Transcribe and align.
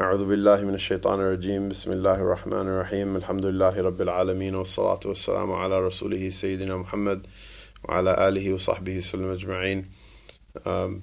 أعوذ 0.00 0.24
بالله 0.26 0.64
من 0.64 0.74
الشيطان 0.74 1.20
الرجيم 1.20 1.68
بسم 1.68 1.92
الله 1.92 2.14
الرحمن 2.14 2.66
الرحيم 2.68 3.16
الحمد 3.16 3.44
لله 3.46 3.80
رب 3.82 4.00
العالمين 4.00 4.54
والصلاة 4.54 5.00
والسلام 5.04 5.52
على 5.52 5.86
رسوله 5.86 6.30
سيدنا 6.30 6.76
محمد 6.76 7.26
وعلى 7.84 8.28
آله 8.28 8.52
وصحبه 8.52 8.96
وسلم 8.96 9.30
أجمعين 9.30 9.84
um, 10.64 11.02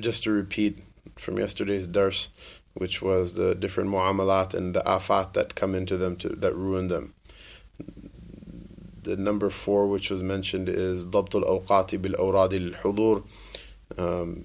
Just 0.00 0.24
to 0.24 0.32
repeat 0.32 0.82
from 1.16 1.38
yesterday's 1.38 1.86
dars 1.86 2.28
which 2.74 3.00
was 3.00 3.34
the 3.34 3.54
different 3.54 3.90
mu'amalat 3.90 4.52
and 4.52 4.74
the 4.74 4.82
afat 4.86 5.32
that 5.32 5.54
come 5.54 5.74
into 5.74 5.96
them 5.96 6.16
to, 6.16 6.28
that 6.28 6.54
ruin 6.54 6.88
them 6.88 7.14
the 9.02 9.16
number 9.16 9.50
four 9.50 9.86
which 9.86 10.10
was 10.10 10.22
mentioned 10.22 10.68
is 10.68 11.06
ضبط 11.06 11.36
الأوقات 11.36 11.94
بالأوراد 11.94 12.52
الحضور 12.52 13.22
um, 13.96 14.44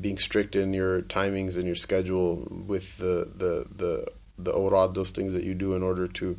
being 0.00 0.18
strict 0.18 0.56
in 0.56 0.72
your 0.72 1.02
timings 1.02 1.56
and 1.56 1.64
your 1.64 1.74
schedule 1.74 2.46
with 2.50 2.98
the 2.98 3.30
the 3.36 3.66
the 3.74 4.06
the 4.36 4.52
awrad, 4.52 4.94
those 4.94 5.10
things 5.10 5.32
that 5.34 5.44
you 5.44 5.54
do 5.54 5.74
in 5.74 5.82
order 5.82 6.08
to 6.08 6.38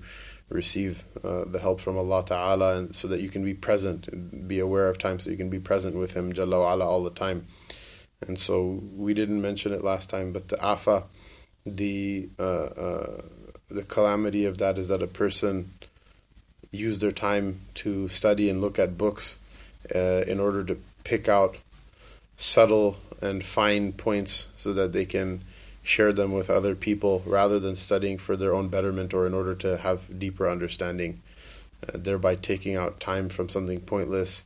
receive 0.50 1.06
uh, 1.24 1.46
the 1.46 1.60
help 1.60 1.80
from 1.80 1.98
Allah 1.98 2.24
Ta'ala 2.26 2.78
and 2.78 2.94
so 2.94 3.08
that 3.08 3.22
you 3.22 3.30
can 3.30 3.44
be 3.44 3.54
present 3.54 4.48
be 4.48 4.60
aware 4.60 4.88
of 4.88 4.98
time 4.98 5.18
so 5.18 5.32
you 5.32 5.38
can 5.38 5.50
be 5.50 5.60
present 5.60 5.96
with 5.96 6.14
Him 6.14 6.34
Jalla 6.34 6.60
wa 6.60 6.74
ala 6.74 6.86
all 6.86 7.04
the 7.04 7.10
time. 7.10 7.46
And 8.28 8.40
so 8.40 8.82
we 8.96 9.14
didn't 9.14 9.42
mention 9.42 9.74
it 9.74 9.84
last 9.84 10.10
time, 10.10 10.32
but 10.32 10.48
the 10.48 10.62
afa, 10.64 11.04
the 11.66 12.30
uh, 12.40 12.42
uh, 12.42 13.22
the 13.68 13.84
calamity 13.84 14.46
of 14.46 14.58
that 14.60 14.78
is 14.78 14.88
that 14.90 15.04
a 15.04 15.08
person 15.08 15.74
use 16.72 17.00
their 17.00 17.12
time 17.12 17.62
to 17.76 18.08
study 18.10 18.50
and 18.50 18.62
look 18.62 18.78
at 18.78 18.98
books 18.98 19.40
uh, 19.94 20.24
in 20.28 20.40
order 20.40 20.64
to 20.64 20.78
pick 21.04 21.28
out 21.30 21.58
subtle 22.37 22.97
and 23.21 23.45
fine 23.45 23.93
points 23.93 24.51
so 24.57 24.73
that 24.73 24.93
they 24.93 25.05
can 25.05 25.43
share 25.83 26.13
them 26.13 26.33
with 26.33 26.51
other 26.51 26.75
people 26.75 27.23
rather 27.27 27.59
than 27.59 27.75
studying 27.75 28.19
for 28.19 28.37
their 28.37 28.55
own 28.55 28.69
betterment 28.69 29.13
or 29.13 29.27
in 29.27 29.35
order 29.35 29.55
to 29.55 29.79
have 29.79 30.19
deeper 30.19 30.49
understanding, 30.49 31.21
uh, 31.89 31.99
thereby 31.99 32.35
taking 32.35 32.77
out 32.77 33.01
time 33.01 33.29
from 33.29 33.49
something 33.49 33.81
pointless 33.81 34.45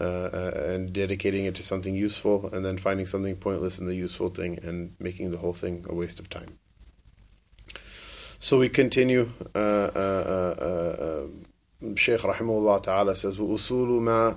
uh, 0.00 0.04
uh, 0.04 0.50
and 0.66 0.92
dedicating 0.92 1.44
it 1.44 1.54
to 1.54 1.62
something 1.62 1.94
useful, 1.94 2.50
and 2.52 2.64
then 2.64 2.76
finding 2.76 3.06
something 3.06 3.36
pointless 3.36 3.78
in 3.78 3.86
the 3.86 3.94
useful 3.94 4.28
thing 4.28 4.58
and 4.62 4.94
making 4.98 5.30
the 5.30 5.38
whole 5.38 5.52
thing 5.52 5.84
a 5.88 5.94
waste 5.94 6.18
of 6.18 6.28
time. 6.28 6.58
So 8.40 8.58
we 8.58 8.68
continue. 8.68 9.30
Uh, 9.54 9.58
uh, 9.58 10.54
uh, 10.58 11.26
Shaykh 11.96 12.20
Rahimahullah 12.20 12.82
Ta'ala 12.82 13.14
says, 13.14 13.38
وَأُصُولُ 13.38 14.00
مَا 14.00 14.36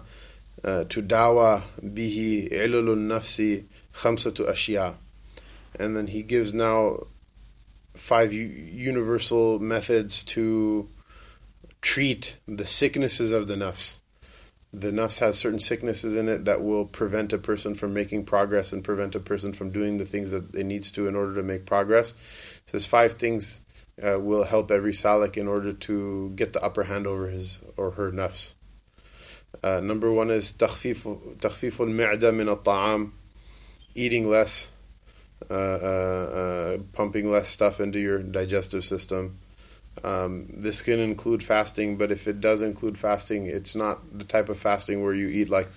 uh, 0.64 0.84
to 0.84 1.02
dawa 1.02 1.62
bihi 1.82 2.52
ilulun 2.52 3.08
nafsi 3.08 3.64
khamsatu 3.94 4.48
ashia, 4.48 4.94
And 5.78 5.96
then 5.96 6.06
he 6.06 6.22
gives 6.22 6.54
now 6.54 7.06
five 7.94 8.32
universal 8.32 9.58
methods 9.58 10.22
to 10.24 10.88
treat 11.80 12.36
the 12.46 12.64
sicknesses 12.66 13.32
of 13.32 13.48
the 13.48 13.56
nafs. 13.56 13.98
The 14.72 14.90
nafs 14.90 15.18
has 15.18 15.38
certain 15.38 15.60
sicknesses 15.60 16.14
in 16.14 16.28
it 16.28 16.46
that 16.46 16.62
will 16.62 16.86
prevent 16.86 17.32
a 17.32 17.38
person 17.38 17.74
from 17.74 17.92
making 17.92 18.24
progress 18.24 18.72
and 18.72 18.82
prevent 18.82 19.14
a 19.14 19.20
person 19.20 19.52
from 19.52 19.70
doing 19.70 19.98
the 19.98 20.06
things 20.06 20.30
that 20.30 20.54
it 20.54 20.64
needs 20.64 20.90
to 20.92 21.08
in 21.08 21.14
order 21.14 21.34
to 21.34 21.42
make 21.42 21.66
progress. 21.66 22.14
So 22.66 22.72
there's 22.72 22.86
five 22.86 23.14
things 23.14 23.60
uh, 24.02 24.18
will 24.18 24.44
help 24.44 24.70
every 24.70 24.92
salik 24.92 25.36
in 25.36 25.46
order 25.46 25.72
to 25.72 26.30
get 26.30 26.54
the 26.54 26.62
upper 26.62 26.84
hand 26.84 27.06
over 27.06 27.28
his 27.28 27.58
or 27.76 27.92
her 27.92 28.10
nafs. 28.10 28.54
Uh, 29.63 29.79
number 29.79 30.11
one 30.11 30.29
is 30.29 30.51
تخفيف 30.51 31.07
تخفيف 31.39 31.81
المعدة 31.81 32.31
من 32.31 32.49
الطعام 32.49 33.11
eating 33.97 34.29
less, 34.29 34.69
uh, 35.49 35.53
uh, 35.53 35.57
uh, 35.57 36.77
pumping 36.93 37.29
less 37.31 37.49
stuff 37.49 37.81
into 37.81 37.99
your 37.99 38.19
digestive 38.19 38.85
system. 38.85 39.39
Um, 40.03 40.45
this 40.53 40.83
can 40.83 40.99
include 40.99 41.41
fasting, 41.41 41.97
but 41.97 42.11
if 42.11 42.27
it 42.27 42.39
does 42.39 42.61
include 42.61 42.97
fasting, 42.97 43.47
it's 43.47 43.75
not 43.75 44.17
the 44.17 44.23
type 44.23 44.49
of 44.49 44.59
fasting 44.59 45.03
where 45.03 45.13
you 45.13 45.27
eat 45.27 45.49
like 45.49 45.67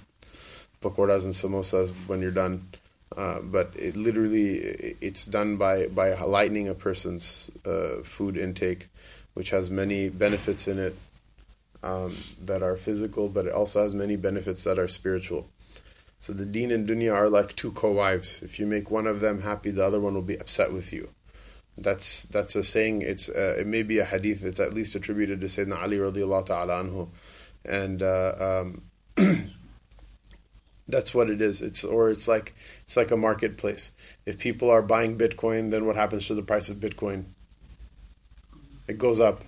pakoras 0.82 1.24
and 1.24 1.32
samosas 1.32 1.92
when 2.06 2.20
you're 2.20 2.30
done. 2.30 2.68
Uh, 3.16 3.40
but 3.40 3.72
it 3.74 3.96
literally 3.96 4.56
it's 5.00 5.24
done 5.24 5.56
by 5.56 5.86
by 5.86 6.14
lightening 6.14 6.68
a 6.68 6.74
person's 6.74 7.50
uh, 7.66 8.02
food 8.04 8.36
intake, 8.36 8.88
which 9.34 9.50
has 9.50 9.70
many 9.70 10.10
benefits 10.10 10.68
in 10.68 10.78
it 10.78 10.94
um, 11.85 12.17
that 12.41 12.63
are 12.63 12.75
physical, 12.75 13.29
but 13.29 13.45
it 13.45 13.53
also 13.53 13.83
has 13.83 13.93
many 13.93 14.15
benefits 14.15 14.63
that 14.63 14.79
are 14.79 14.87
spiritual. 14.87 15.49
So 16.19 16.33
the 16.33 16.45
deen 16.45 16.71
and 16.71 16.87
dunya 16.87 17.13
are 17.13 17.29
like 17.29 17.55
two 17.55 17.71
co-wives. 17.71 18.41
If 18.41 18.59
you 18.59 18.65
make 18.65 18.89
one 18.89 19.05
of 19.05 19.19
them 19.19 19.43
happy, 19.43 19.69
the 19.69 19.85
other 19.85 19.99
one 19.99 20.15
will 20.15 20.23
be 20.23 20.39
upset 20.39 20.73
with 20.73 20.91
you. 20.91 21.09
That's 21.77 22.23
that's 22.23 22.55
a 22.55 22.63
saying. 22.63 23.03
It's 23.03 23.29
uh, 23.29 23.55
it 23.59 23.67
may 23.67 23.83
be 23.83 23.99
a 23.99 24.05
hadith. 24.05 24.43
It's 24.43 24.59
at 24.59 24.73
least 24.73 24.95
attributed 24.95 25.41
to 25.41 25.47
Sayyidina 25.47 25.83
Ali 25.83 25.97
radiallahu 25.97 26.45
ta'ala 26.45 26.83
anhu, 26.83 27.09
and 27.63 28.01
uh, 28.01 28.63
um, 28.63 28.83
that's 30.87 31.13
what 31.13 31.29
it 31.29 31.41
is. 31.41 31.61
It's 31.61 31.83
or 31.83 32.09
it's 32.09 32.27
like 32.27 32.55
it's 32.81 32.97
like 32.97 33.11
a 33.11 33.17
marketplace. 33.17 33.91
If 34.25 34.39
people 34.39 34.71
are 34.71 34.81
buying 34.81 35.17
Bitcoin, 35.17 35.69
then 35.69 35.85
what 35.85 35.97
happens 35.97 36.25
to 36.27 36.33
the 36.33 36.43
price 36.43 36.69
of 36.69 36.77
Bitcoin? 36.77 37.25
It 38.87 38.97
goes 38.97 39.19
up. 39.19 39.43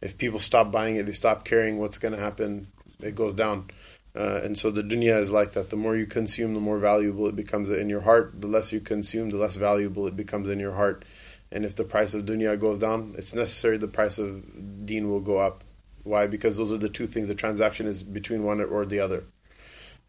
If 0.00 0.18
people 0.18 0.38
stop 0.38 0.72
buying 0.72 0.96
it, 0.96 1.06
they 1.06 1.12
stop 1.12 1.44
caring. 1.44 1.78
What's 1.78 1.98
going 1.98 2.14
to 2.14 2.20
happen? 2.20 2.68
It 3.00 3.14
goes 3.14 3.34
down. 3.34 3.70
Uh, 4.14 4.40
and 4.42 4.58
so 4.58 4.70
the 4.70 4.82
dunya 4.82 5.20
is 5.20 5.30
like 5.30 5.52
that. 5.52 5.70
The 5.70 5.76
more 5.76 5.96
you 5.96 6.06
consume, 6.06 6.54
the 6.54 6.60
more 6.60 6.78
valuable 6.78 7.26
it 7.28 7.36
becomes 7.36 7.68
in 7.68 7.88
your 7.88 8.00
heart. 8.00 8.40
The 8.40 8.48
less 8.48 8.72
you 8.72 8.80
consume, 8.80 9.30
the 9.30 9.36
less 9.36 9.56
valuable 9.56 10.06
it 10.06 10.16
becomes 10.16 10.48
in 10.48 10.58
your 10.58 10.74
heart. 10.74 11.04
And 11.52 11.64
if 11.64 11.74
the 11.74 11.84
price 11.84 12.14
of 12.14 12.24
dunya 12.24 12.58
goes 12.58 12.78
down, 12.78 13.14
it's 13.16 13.34
necessary 13.34 13.76
the 13.76 13.88
price 13.88 14.18
of 14.18 14.86
deen 14.86 15.10
will 15.10 15.20
go 15.20 15.38
up. 15.38 15.64
Why? 16.02 16.26
Because 16.26 16.56
those 16.56 16.72
are 16.72 16.78
the 16.78 16.88
two 16.88 17.06
things. 17.06 17.28
The 17.28 17.34
transaction 17.34 17.86
is 17.86 18.02
between 18.02 18.42
one 18.42 18.60
or 18.60 18.86
the 18.86 19.00
other. 19.00 19.24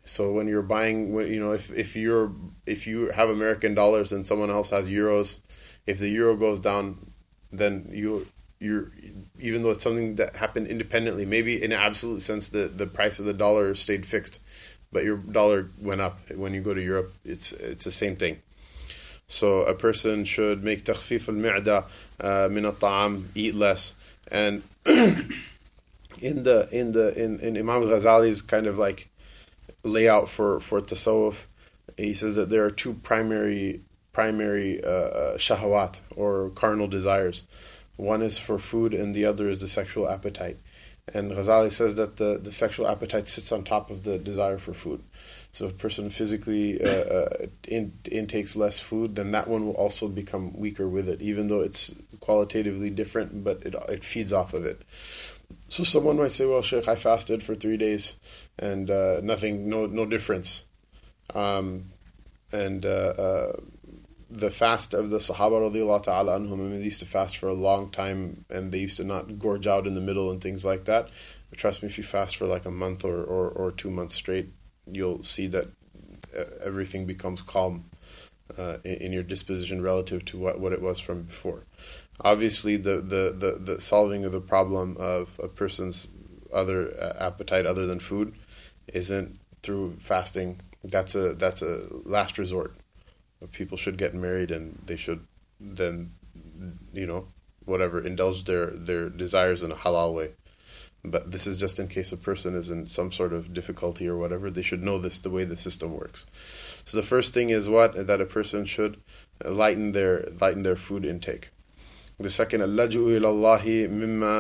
So 0.03 0.31
when 0.31 0.47
you're 0.47 0.62
buying, 0.63 1.13
you 1.13 1.40
know, 1.40 1.52
if, 1.52 1.72
if 1.72 1.96
you're 1.96 2.31
if 2.66 2.88
you 2.88 3.09
have 3.09 3.29
American 3.29 3.75
dollars 3.75 4.12
and 4.12 4.25
someone 4.25 4.50
else 4.50 4.72
has 4.72 4.88
euros, 4.88 5.38
if 5.85 6.00
the 6.00 6.09
euro 6.09 6.35
goes 6.35 6.59
down, 6.59 7.12
then 7.52 7.90
you 7.91 8.25
you're 8.62 8.92
even 9.40 9.64
though 9.64 9.72
it's 9.72 9.84
something 9.84 10.16
that 10.16 10.36
happened 10.36 10.68
independently. 10.68 11.26
Maybe 11.26 11.62
in 11.62 11.72
an 11.72 11.80
absolute 11.80 12.22
sense, 12.22 12.50
the, 12.50 12.68
the 12.68 12.86
price 12.86 13.20
of 13.20 13.26
the 13.26 13.34
dollar 13.34 13.74
stayed 13.74 14.06
fixed, 14.06 14.40
but 14.92 15.04
your 15.04 15.18
dollar 15.18 15.70
went 15.82 16.00
up 16.00 16.20
when 16.30 16.54
you 16.54 16.62
go 16.62 16.74
to 16.74 16.82
Europe. 16.82 17.12
It's 17.26 17.52
it's 17.54 17.86
the 17.86 17.92
same 17.92 18.16
thing. 18.16 18.38
So 19.28 19.62
a 19.62 19.74
person 19.74 20.26
should 20.26 20.64
make 20.64 20.88
al-mi'da 20.88 21.86
uh, 22.20 22.50
min 22.52 22.66
al-ta'am, 22.66 23.32
eat 23.34 23.56
less, 23.56 23.96
and 24.30 24.62
in 24.86 26.44
the 26.44 26.68
in 26.72 26.92
the 26.92 27.14
in, 27.22 27.40
in 27.40 27.58
Imam 27.58 27.84
Ghazali's 27.84 28.42
kind 28.42 28.68
of 28.68 28.78
like 28.78 29.10
layout 29.84 30.30
for 30.30 30.60
for 30.60 30.82
tasawwuf, 30.82 31.46
he 31.98 32.14
says 32.14 32.36
that 32.36 32.50
there 32.50 32.64
are 32.64 32.70
two 32.70 32.94
primary 32.94 33.82
primary 34.12 34.84
uh, 34.84 34.90
uh 34.90 35.38
shahawat 35.38 36.00
or 36.16 36.52
carnal 36.52 36.88
desires. 36.88 37.46
One 37.96 38.22
is 38.22 38.38
for 38.38 38.57
food, 38.57 38.94
and 38.94 39.13
the 39.13 39.25
other 39.25 39.50
is 39.50 39.59
the 39.59 39.68
sexual 39.68 40.09
appetite. 40.09 40.57
And 41.13 41.31
Ghazali 41.31 41.72
says 41.72 41.96
that 41.96 42.18
the, 42.18 42.38
the 42.38 42.52
sexual 42.52 42.88
appetite 42.88 43.28
sits 43.28 43.52
on 43.52 43.63
top 43.63 43.90
of 43.90 44.03
the 44.03 44.18
desire 44.18 44.57
for 44.57 44.74
food. 44.74 45.03
So 45.52 45.66
if 45.66 45.72
a 45.72 45.75
person 45.75 46.09
physically 46.09 46.81
uh, 46.81 46.88
uh, 46.88 47.29
in, 47.68 47.94
intakes 48.09 48.56
less 48.56 48.79
food, 48.79 49.16
then 49.16 49.31
that 49.31 49.47
one 49.47 49.66
will 49.66 49.74
also 49.74 50.07
become 50.07 50.53
weaker 50.53 50.88
with 50.88 51.09
it, 51.09 51.22
even 51.22 51.47
though 51.47 51.62
it's 51.62 51.94
qualitatively 52.19 52.90
different, 52.90 53.44
but 53.44 53.62
it, 53.63 53.75
it 53.90 54.03
feeds 54.03 54.31
off 54.31 54.53
of 54.53 54.63
it. 54.63 54.84
So 55.68 55.84
someone 55.84 56.18
might 56.18 56.31
say, 56.31 56.46
well, 56.46 56.62
Sheikh, 56.62 56.88
I 56.88 56.96
fasted 56.96 57.44
for 57.44 57.56
three 57.56 57.78
days 57.78 58.16
and 58.58 58.90
uh, 58.90 59.19
nothing, 59.22 59.68
no, 59.68 59.88
no 59.88 60.06
difference. 60.06 60.66
Um, 61.34 61.91
and 62.53 62.85
uh, 62.85 62.90
uh, 62.90 63.52
the 64.31 64.50
fast 64.50 64.94
of 64.94 65.09
the 65.09 65.18
Sahaba 65.18 65.69
radiallahu 65.69 66.03
ta'ala 66.03 66.40
anhum, 66.40 66.53
I 66.53 66.56
mean, 66.56 66.79
they 66.79 66.85
used 66.85 67.02
to 67.02 67.06
fast 67.06 67.35
for 67.35 67.50
a 67.50 67.53
long 67.53 67.91
time 67.91 68.46
and 68.50 68.72
they 68.72 68.79
used 68.79 68.97
to 68.97 69.03
not 69.03 69.38
gorge 69.38 69.67
out 69.67 69.85
in 69.85 69.94
the 69.94 70.02
middle 70.02 70.32
and 70.32 70.41
things 70.41 70.64
like 70.64 70.85
that. 70.85 71.09
But 71.50 71.59
trust 71.59 71.84
me, 71.84 71.90
if 71.90 71.97
you 71.97 72.03
fast 72.06 72.38
for 72.38 72.47
like 72.47 72.66
a 72.66 72.72
month 72.72 73.03
or, 73.03 73.22
or, 73.22 73.50
or 73.50 73.72
two 73.73 73.91
months 73.91 74.16
straight, 74.16 74.50
you'll 74.90 75.23
see 75.23 75.47
that 75.47 75.67
uh, 76.38 76.44
everything 76.64 77.06
becomes 77.06 77.41
calm 77.41 77.90
uh, 78.58 78.78
in, 78.85 78.94
in, 78.96 79.14
your 79.14 79.23
disposition 79.23 79.82
relative 79.82 80.23
to 80.26 80.38
what, 80.38 80.61
what 80.61 80.72
it 80.72 80.82
was 80.82 81.00
from 81.00 81.23
before. 81.23 81.66
Obviously, 82.22 82.78
the, 82.78 83.02
the, 83.02 83.35
the, 83.38 83.73
the 83.73 83.82
solving 83.82 84.23
of 84.23 84.32
the 84.32 84.41
problem 84.41 84.96
of 84.97 85.38
a 85.44 85.50
person's 85.50 86.08
other 86.53 86.94
uh, 87.02 87.14
appetite 87.20 87.66
other 87.66 87.85
than 87.85 88.00
food 88.00 88.34
isn't 88.88 89.40
through 89.61 89.97
fasting. 90.00 90.61
That's 90.84 91.16
a 91.16 91.35
that's 91.35 91.61
a 91.61 91.85
last 92.06 92.40
resort 92.40 92.76
people 93.53 93.77
should 93.77 93.97
get 93.97 94.15
married 94.15 94.51
and 94.51 94.78
they 94.87 94.97
should 94.97 95.27
then 95.60 96.13
you 96.93 97.07
know 97.07 97.28
whatever 97.65 98.01
indulge 98.01 98.45
their 98.45 98.71
their 98.71 99.09
desires 99.09 99.63
in 99.63 99.72
a 99.72 99.77
halal 99.77 100.15
way 100.15 100.31
But 101.07 101.31
this 101.31 101.47
is 101.47 101.57
just 101.57 101.78
in 101.78 101.87
case 101.87 102.10
a 102.10 102.16
person 102.16 102.57
is 102.57 102.69
in 102.69 102.89
some 102.89 103.13
sort 103.13 103.33
of 103.33 103.54
difficulty 103.54 104.09
or 104.09 104.16
whatever. 104.16 104.51
They 104.51 104.63
should 104.63 104.83
know 104.83 104.98
this 104.98 105.19
the 105.21 105.31
way 105.31 105.45
the 105.45 105.57
system 105.57 105.95
works. 105.95 106.27
So 106.84 106.97
the 106.97 107.07
first 107.07 107.33
thing 107.33 107.51
is 107.51 107.69
what 107.69 108.09
that 108.09 108.21
a 108.21 108.27
person 108.27 108.66
should 108.66 108.98
lighten 109.45 109.93
their 109.93 110.27
lighten 110.41 110.65
their 110.65 110.75
food 110.75 111.04
intake. 111.04 111.51
The 112.19 112.31
second, 112.31 112.63
اللجوء 112.63 113.19
إلى 113.19 113.28
الله 113.28 113.89
مما 113.89 114.37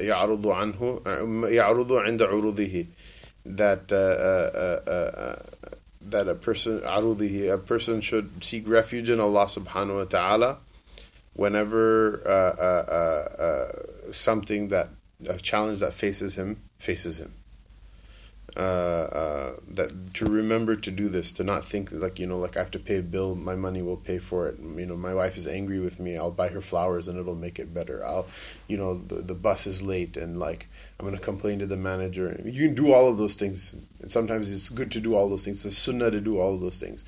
يعرض 0.00 0.46
عنه 0.46 1.02
يعرض 1.48 1.92
عند 1.92 2.22
عروضه 2.22 2.86
that 3.46 3.90
uh, 3.90 3.96
uh, 3.96 4.90
uh, 4.90 5.36
that 6.09 6.27
a 6.27 6.35
person 6.35 6.79
arudi, 6.81 7.51
a 7.51 7.57
person 7.57 8.01
should 8.01 8.43
seek 8.43 8.67
refuge 8.67 9.09
in 9.09 9.19
Allah 9.19 9.45
subhanahu 9.45 9.95
wa 9.95 10.03
ta'ala 10.05 10.57
whenever 11.33 12.21
uh, 12.25 12.61
uh, 12.61 12.85
uh, 12.91 13.41
uh 13.41 14.11
something 14.11 14.67
that 14.67 14.89
a 15.27 15.37
challenge 15.37 15.79
that 15.79 15.93
faces 15.93 16.37
him 16.37 16.61
faces 16.77 17.19
him 17.19 17.33
uh, 18.55 18.59
uh, 18.59 19.53
that 19.67 20.13
to 20.13 20.25
remember 20.25 20.75
to 20.75 20.91
do 20.91 21.09
this, 21.09 21.31
to 21.31 21.43
not 21.43 21.65
think 21.65 21.91
like 21.91 22.19
you 22.19 22.27
know, 22.27 22.37
like 22.37 22.55
I 22.55 22.59
have 22.59 22.69
to 22.71 22.79
pay 22.79 22.97
a 22.97 23.01
bill, 23.01 23.33
my 23.33 23.55
money 23.55 23.81
will 23.81 23.97
pay 23.97 24.19
for 24.19 24.47
it. 24.47 24.59
You 24.59 24.85
know, 24.85 24.95
my 24.95 25.13
wife 25.13 25.37
is 25.37 25.47
angry 25.47 25.79
with 25.79 25.99
me. 25.99 26.17
I'll 26.17 26.29
buy 26.29 26.49
her 26.49 26.61
flowers 26.61 27.07
and 27.07 27.17
it'll 27.17 27.33
make 27.33 27.57
it 27.57 27.73
better. 27.73 28.05
I'll, 28.05 28.27
you 28.67 28.77
know, 28.77 28.99
the 28.99 29.15
the 29.15 29.33
bus 29.33 29.65
is 29.65 29.81
late 29.81 30.17
and 30.17 30.39
like 30.39 30.67
I'm 30.99 31.05
gonna 31.05 31.17
complain 31.17 31.59
to 31.59 31.65
the 31.65 31.77
manager. 31.77 32.39
You 32.45 32.67
can 32.67 32.75
do 32.75 32.93
all 32.93 33.07
of 33.09 33.17
those 33.17 33.33
things, 33.33 33.73
and 34.01 34.11
sometimes 34.11 34.51
it's 34.51 34.69
good 34.69 34.91
to 34.91 34.99
do 34.99 35.15
all 35.15 35.27
those 35.27 35.45
things. 35.45 35.65
It's 35.65 35.77
sunnah 35.77 36.11
to 36.11 36.21
do 36.21 36.39
all 36.39 36.53
of 36.53 36.61
those 36.61 36.77
things, 36.77 37.03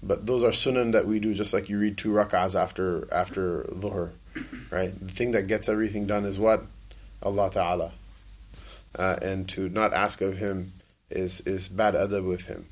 but 0.00 0.26
those 0.26 0.44
are 0.44 0.52
sunnah 0.52 0.84
that 0.92 1.08
we 1.08 1.18
do, 1.18 1.34
just 1.34 1.52
like 1.52 1.68
you 1.68 1.80
read 1.80 1.98
two 1.98 2.12
rak'ahs 2.12 2.54
after 2.54 3.12
after 3.12 3.64
dhuhr, 3.64 4.12
right? 4.70 4.96
The 5.00 5.12
thing 5.12 5.32
that 5.32 5.48
gets 5.48 5.68
everything 5.68 6.06
done 6.06 6.24
is 6.24 6.38
what 6.38 6.66
Allah 7.20 7.50
Taala, 7.50 7.90
uh, 8.96 9.16
and 9.20 9.48
to 9.48 9.68
not 9.68 9.92
ask 9.92 10.20
of 10.20 10.36
Him 10.36 10.72
is 11.13 11.41
is 11.41 11.69
bad 11.69 11.93
adab 11.93 12.27
with 12.27 12.45
him. 12.47 12.67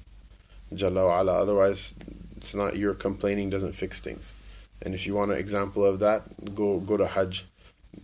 Jalla 0.74 1.08
wa 1.08 1.22
ala. 1.22 1.34
Otherwise, 1.34 1.94
it's 2.36 2.54
not 2.54 2.76
your 2.78 2.94
complaining 2.94 3.50
doesn't 3.50 3.74
fix 3.74 4.00
things. 4.00 4.34
And 4.82 4.94
if 4.94 5.08
you 5.08 5.16
want 5.16 5.32
an 5.32 5.38
example 5.38 5.86
of 5.86 6.00
that, 6.00 6.56
go 6.56 6.80
go 6.80 6.98
to 6.98 7.08
Hajj. 7.08 7.46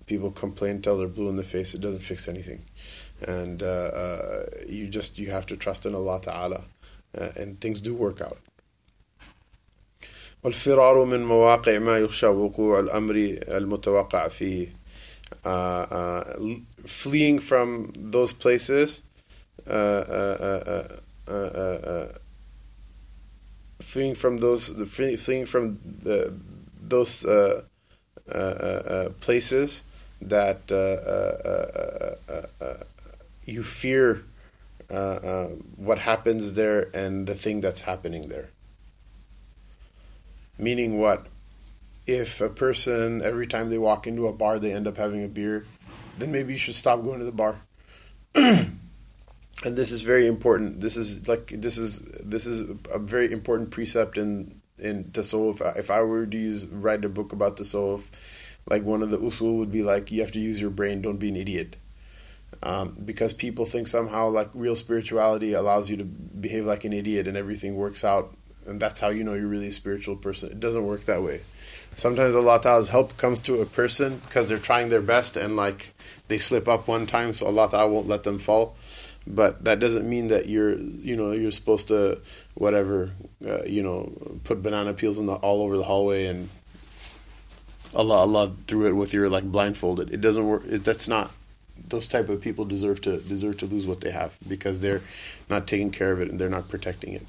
People 0.07 0.31
complain 0.31 0.81
till 0.81 0.97
they're 0.97 1.07
blue 1.07 1.29
in 1.29 1.35
the 1.35 1.43
face. 1.43 1.73
It 1.73 1.81
doesn't 1.81 1.99
fix 1.99 2.27
anything, 2.27 2.63
and 3.27 3.61
uh, 3.61 3.65
uh, 3.65 4.45
you 4.67 4.87
just 4.87 5.19
you 5.19 5.29
have 5.31 5.45
to 5.47 5.55
trust 5.55 5.85
in 5.85 5.93
Allah 5.93 6.19
Taala, 6.19 6.63
uh, 7.17 7.29
and 7.35 7.61
things 7.61 7.79
do 7.81 7.93
work 7.93 8.21
out. 8.21 8.39
والفرار 10.43 11.05
من 11.05 11.23
مواقع 11.23 11.79
ما 11.79 11.97
يخشى 11.97 12.25
وقوع 12.25 12.79
الأمر 12.79 13.15
المتوقع 13.47 14.27
فيه 14.27 14.67
uh, 15.45 15.47
uh, 15.47 16.23
fleeing 16.85 17.39
from 17.39 17.93
those 17.95 18.33
places 18.33 19.03
fleeing 23.80 24.14
from 24.14 24.38
those 24.38 24.68
fleeing 24.90 25.46
from 25.46 25.78
the 25.84 26.34
those 26.80 27.24
uh, 27.24 27.62
uh, 28.30 28.34
uh, 28.34 29.08
places 29.20 29.84
that 30.20 30.70
you 33.44 33.62
fear 33.62 34.24
what 35.76 35.98
happens 35.98 36.54
there 36.54 36.88
and 36.94 37.26
the 37.26 37.34
thing 37.34 37.60
that's 37.60 37.82
happening 37.82 38.28
there. 38.28 38.50
Meaning 40.58 40.98
what? 40.98 41.26
If 42.06 42.40
a 42.40 42.48
person 42.48 43.22
every 43.22 43.46
time 43.46 43.70
they 43.70 43.78
walk 43.78 44.06
into 44.06 44.26
a 44.26 44.32
bar 44.32 44.58
they 44.58 44.72
end 44.72 44.86
up 44.86 44.96
having 44.96 45.22
a 45.22 45.28
beer, 45.28 45.66
then 46.18 46.32
maybe 46.32 46.54
you 46.54 46.58
should 46.58 46.74
stop 46.74 47.04
going 47.04 47.20
to 47.20 47.24
the 47.24 47.32
bar. 47.32 47.60
And 49.64 49.76
this 49.76 49.90
is 49.90 50.02
very 50.02 50.26
important. 50.26 50.80
This 50.80 50.96
is 50.96 51.28
like 51.28 51.48
this 51.48 51.78
is 51.78 52.02
this 52.24 52.46
is 52.46 52.60
a 52.92 52.98
very 52.98 53.32
important 53.32 53.70
precept 53.70 54.16
in 54.16 54.60
in 54.78 55.04
tasawwuf. 55.04 55.76
If 55.76 55.90
I 55.90 56.00
were 56.02 56.26
to 56.26 56.36
use 56.36 56.66
write 56.66 57.04
a 57.04 57.08
book 57.08 57.32
about 57.32 57.56
tasawwuf, 57.56 58.06
like 58.68 58.84
one 58.84 59.02
of 59.02 59.10
the 59.10 59.18
usul 59.18 59.56
would 59.56 59.72
be 59.72 59.82
like 59.82 60.12
you 60.12 60.20
have 60.20 60.32
to 60.32 60.40
use 60.40 60.60
your 60.60 60.70
brain. 60.70 61.02
Don't 61.02 61.18
be 61.18 61.28
an 61.28 61.36
idiot. 61.36 61.76
Um, 62.62 62.96
because 63.04 63.34
people 63.34 63.66
think 63.66 63.88
somehow 63.88 64.28
like 64.30 64.48
real 64.54 64.74
spirituality 64.74 65.52
allows 65.52 65.90
you 65.90 65.96
to 65.98 66.04
behave 66.04 66.64
like 66.64 66.84
an 66.84 66.92
idiot 66.92 67.28
and 67.28 67.36
everything 67.36 67.76
works 67.76 68.04
out, 68.04 68.34
and 68.66 68.80
that's 68.80 69.00
how 69.00 69.08
you 69.08 69.24
know 69.24 69.34
you're 69.34 69.48
really 69.48 69.68
a 69.68 69.72
spiritual 69.72 70.16
person. 70.16 70.50
It 70.50 70.60
doesn't 70.60 70.86
work 70.86 71.04
that 71.04 71.22
way. 71.22 71.40
Sometimes 71.96 72.34
Allah 72.34 72.60
Ta'ala's 72.60 72.88
help 72.88 73.16
comes 73.16 73.40
to 73.40 73.60
a 73.60 73.66
person 73.66 74.18
because 74.18 74.48
they're 74.48 74.58
trying 74.58 74.88
their 74.88 75.02
best 75.02 75.36
and 75.36 75.56
like 75.56 75.94
they 76.28 76.38
slip 76.38 76.68
up 76.68 76.86
one 76.86 77.06
time, 77.06 77.32
so 77.32 77.46
Allah 77.46 77.68
Ta'ala 77.68 77.90
won't 77.90 78.06
let 78.06 78.22
them 78.22 78.38
fall 78.38 78.76
but 79.26 79.64
that 79.64 79.78
doesn't 79.78 80.08
mean 80.08 80.28
that 80.28 80.48
you're 80.48 80.78
you 80.78 81.16
know 81.16 81.32
you're 81.32 81.50
supposed 81.50 81.88
to 81.88 82.20
whatever 82.54 83.10
uh, 83.46 83.62
you 83.64 83.82
know 83.82 84.12
put 84.44 84.62
banana 84.62 84.94
peels 84.94 85.18
in 85.18 85.26
the, 85.26 85.34
all 85.34 85.62
over 85.62 85.76
the 85.76 85.84
hallway 85.84 86.26
and 86.26 86.48
Allah 87.94 88.16
Allah 88.16 88.52
through 88.66 88.86
it 88.86 88.92
with 88.92 89.12
your 89.12 89.28
like 89.28 89.44
blindfolded. 89.44 90.12
It 90.12 90.20
doesn't 90.20 90.46
work. 90.46 90.62
It, 90.66 90.84
that's 90.84 91.08
not. 91.08 91.32
Those 91.88 92.06
type 92.06 92.28
of 92.28 92.40
people 92.40 92.64
deserve 92.64 93.00
to 93.02 93.18
deserve 93.18 93.56
to 93.58 93.66
lose 93.66 93.86
what 93.86 94.00
they 94.00 94.10
have 94.10 94.36
because 94.46 94.80
they're 94.80 95.00
not 95.48 95.66
taking 95.66 95.90
care 95.90 96.12
of 96.12 96.20
it 96.20 96.30
and 96.30 96.38
they're 96.38 96.48
not 96.48 96.68
protecting 96.68 97.14
it. 97.14 97.26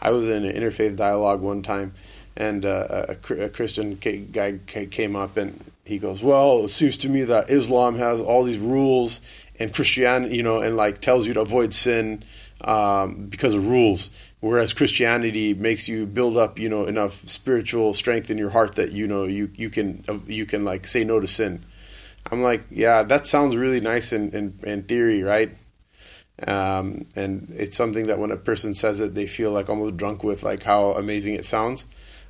I 0.00 0.10
was 0.10 0.28
in 0.28 0.44
an 0.44 0.54
interfaith 0.54 0.96
dialogue 0.96 1.40
one 1.40 1.62
time, 1.62 1.94
and 2.36 2.64
uh, 2.64 3.06
a, 3.08 3.34
a, 3.34 3.48
Christian 3.48 3.96
guy 3.96 4.58
came 4.66 5.16
up 5.16 5.36
and 5.36 5.64
he 5.84 5.98
goes, 5.98 6.22
"Well, 6.22 6.66
it 6.66 6.70
seems 6.70 6.96
to 6.98 7.08
me 7.08 7.24
that 7.24 7.50
Islam 7.50 7.96
has 7.96 8.20
all 8.20 8.44
these 8.44 8.58
rules 8.58 9.20
and 9.58 9.72
Christianity, 9.74 10.36
you 10.36 10.42
know, 10.42 10.60
and 10.60 10.76
like 10.76 11.00
tells 11.00 11.26
you 11.26 11.34
to 11.34 11.40
avoid 11.40 11.74
sin 11.74 12.22
um, 12.62 13.26
because 13.26 13.54
of 13.54 13.66
rules, 13.66 14.10
whereas 14.40 14.72
Christianity 14.72 15.54
makes 15.54 15.88
you 15.88 16.06
build 16.06 16.36
up, 16.36 16.58
you 16.58 16.68
know, 16.68 16.84
enough 16.84 17.26
spiritual 17.28 17.94
strength 17.94 18.30
in 18.30 18.38
your 18.38 18.50
heart 18.50 18.74
that 18.76 18.92
you 18.92 19.06
know 19.06 19.24
you 19.24 19.50
you 19.54 19.70
can 19.70 20.04
you 20.26 20.46
can 20.46 20.64
like 20.64 20.86
say 20.86 21.04
no 21.04 21.20
to 21.20 21.28
sin. 21.28 21.64
I'm 22.30 22.42
like, 22.42 22.64
yeah, 22.70 23.02
that 23.04 23.26
sounds 23.26 23.56
really 23.56 23.80
nice 23.80 24.12
in 24.12 24.30
in, 24.30 24.58
in 24.62 24.82
theory, 24.84 25.22
right? 25.22 25.56
Um, 26.46 27.06
and 27.16 27.48
it's 27.50 27.76
something 27.76 28.08
that 28.08 28.18
when 28.18 28.30
a 28.30 28.36
person 28.36 28.74
says 28.74 29.00
it, 29.00 29.14
they 29.14 29.26
feel 29.26 29.52
like 29.52 29.70
almost 29.70 29.96
drunk 29.96 30.22
with 30.22 30.42
like 30.42 30.62
how 30.62 30.92
amazing 30.92 31.34
it 31.34 31.44
sounds. 31.44 31.86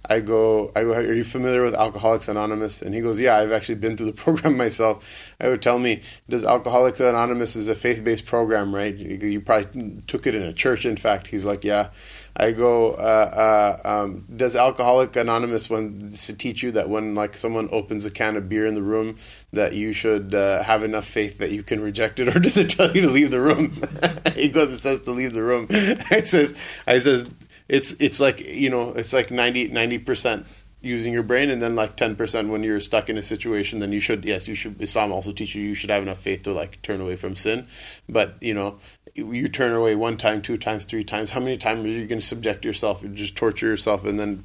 I 0.08 0.20
go, 0.20 0.72
I 0.76 0.82
go, 0.82 0.92
are 0.92 1.12
you 1.12 1.24
familiar 1.24 1.64
with 1.64 1.74
Alcoholics 1.74 2.28
Anonymous? 2.28 2.82
And 2.82 2.94
he 2.94 3.00
goes, 3.00 3.18
yeah, 3.18 3.36
I've 3.36 3.52
actually 3.52 3.76
been 3.76 3.96
through 3.96 4.06
the 4.06 4.12
program 4.24 4.56
myself. 4.56 5.34
I 5.40 5.48
would 5.48 5.62
tell 5.62 5.78
me, 5.78 6.02
does 6.28 6.44
Alcoholics 6.44 7.00
Anonymous 7.00 7.56
is 7.56 7.68
a 7.68 7.74
faith-based 7.74 8.26
program, 8.26 8.74
right? 8.74 8.96
You, 8.96 9.16
you, 9.16 9.40
probably 9.40 10.02
took 10.06 10.26
it 10.26 10.34
in 10.34 10.42
a 10.42 10.52
church. 10.52 10.84
In 10.84 10.96
fact, 10.96 11.26
he's 11.28 11.44
like, 11.44 11.64
yeah. 11.64 11.90
I 12.38 12.52
go, 12.52 12.92
uh, 12.92 13.78
uh, 13.84 13.88
um, 13.88 14.26
does 14.34 14.56
Alcoholic 14.56 15.16
Anonymous 15.16 15.70
when 15.70 16.12
teach 16.12 16.62
you 16.62 16.70
that 16.72 16.90
when 16.90 17.14
like 17.14 17.36
someone 17.38 17.70
opens 17.72 18.04
a 18.04 18.10
can 18.10 18.36
of 18.36 18.46
beer 18.46 18.66
in 18.66 18.74
the 18.74 18.82
room 18.82 19.16
that 19.54 19.72
you 19.72 19.94
should 19.94 20.34
uh, 20.34 20.62
have 20.62 20.82
enough 20.84 21.06
faith 21.06 21.38
that 21.38 21.50
you 21.50 21.62
can 21.62 21.80
reject 21.80 22.20
it, 22.20 22.28
or 22.28 22.38
does 22.40 22.58
it 22.58 22.68
tell 22.68 22.94
you 22.94 23.00
to 23.00 23.10
leave 23.10 23.30
the 23.30 23.40
room? 23.40 23.80
he 24.34 24.50
goes, 24.50 24.70
it 24.70 24.78
says 24.78 25.00
to 25.02 25.12
leave 25.12 25.32
the 25.32 25.42
room. 25.42 25.66
I 25.70 26.20
says, 26.20 26.54
I 26.86 26.98
says, 26.98 27.26
it's 27.68 27.92
it's 27.92 28.20
like 28.20 28.40
you 28.40 28.70
know 28.70 28.92
it's 28.92 29.12
like 29.12 29.30
90 29.30 29.98
percent 29.98 30.46
using 30.80 31.12
your 31.12 31.22
brain, 31.22 31.50
and 31.50 31.60
then 31.60 31.74
like 31.74 31.96
ten 31.96 32.16
percent 32.16 32.48
when 32.48 32.62
you're 32.62 32.80
stuck 32.80 33.08
in 33.08 33.16
a 33.18 33.22
situation. 33.22 33.78
Then 33.78 33.92
you 33.92 34.00
should 34.00 34.24
yes, 34.24 34.48
you 34.48 34.54
should. 34.54 34.80
Islam 34.80 35.12
also 35.12 35.32
teach 35.32 35.54
you 35.54 35.62
you 35.62 35.74
should 35.74 35.90
have 35.90 36.02
enough 36.02 36.18
faith 36.18 36.42
to 36.44 36.52
like 36.52 36.80
turn 36.82 37.00
away 37.00 37.16
from 37.16 37.36
sin, 37.36 37.66
but 38.08 38.34
you 38.40 38.54
know 38.54 38.78
you 39.14 39.48
turn 39.48 39.72
away 39.72 39.96
one 39.96 40.16
time, 40.16 40.42
two 40.42 40.56
times, 40.56 40.84
three 40.84 41.04
times. 41.04 41.30
How 41.30 41.40
many 41.40 41.56
times 41.56 41.84
are 41.84 41.88
you 41.88 42.06
going 42.06 42.20
to 42.20 42.26
subject 42.26 42.64
yourself 42.64 43.02
and 43.02 43.16
just 43.16 43.34
torture 43.34 43.66
yourself 43.66 44.04
and 44.04 44.20
then 44.20 44.44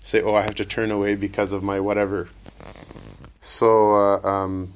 say, 0.00 0.20
"Oh, 0.22 0.34
I 0.34 0.42
have 0.42 0.54
to 0.56 0.64
turn 0.64 0.90
away 0.90 1.14
because 1.14 1.52
of 1.52 1.62
my 1.62 1.80
whatever." 1.80 2.28
So, 3.40 3.96
uh, 3.96 4.28
um, 4.28 4.74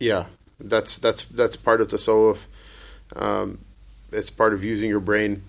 yeah, 0.00 0.26
that's 0.58 0.98
that's 0.98 1.24
that's 1.24 1.56
part 1.56 1.80
of 1.80 1.88
the 1.88 1.98
soul 1.98 2.38
um, 3.16 3.58
it's 4.10 4.30
part 4.30 4.52
of 4.54 4.64
using 4.64 4.88
your 4.90 5.00
brain 5.00 5.42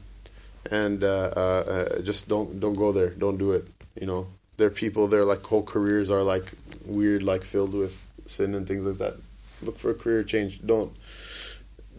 and 0.71 1.03
uh, 1.03 1.31
uh, 1.35 1.39
uh, 1.39 2.01
just 2.01 2.27
don't 2.27 2.59
don't 2.59 2.75
go 2.75 2.91
there. 2.91 3.09
Don't 3.09 3.37
do 3.37 3.51
it. 3.51 3.67
You 3.99 4.07
know, 4.07 4.27
there 4.57 4.67
are 4.67 4.71
people. 4.71 5.07
Their 5.07 5.25
like 5.25 5.45
whole 5.45 5.63
careers 5.63 6.09
are 6.09 6.23
like 6.23 6.53
weird, 6.85 7.23
like 7.23 7.43
filled 7.43 7.73
with 7.73 8.05
sin 8.25 8.53
and 8.53 8.67
things 8.67 8.85
like 8.85 8.97
that. 8.97 9.15
Look 9.61 9.77
for 9.77 9.91
a 9.91 9.93
career 9.93 10.23
change. 10.23 10.65
Don't 10.65 10.91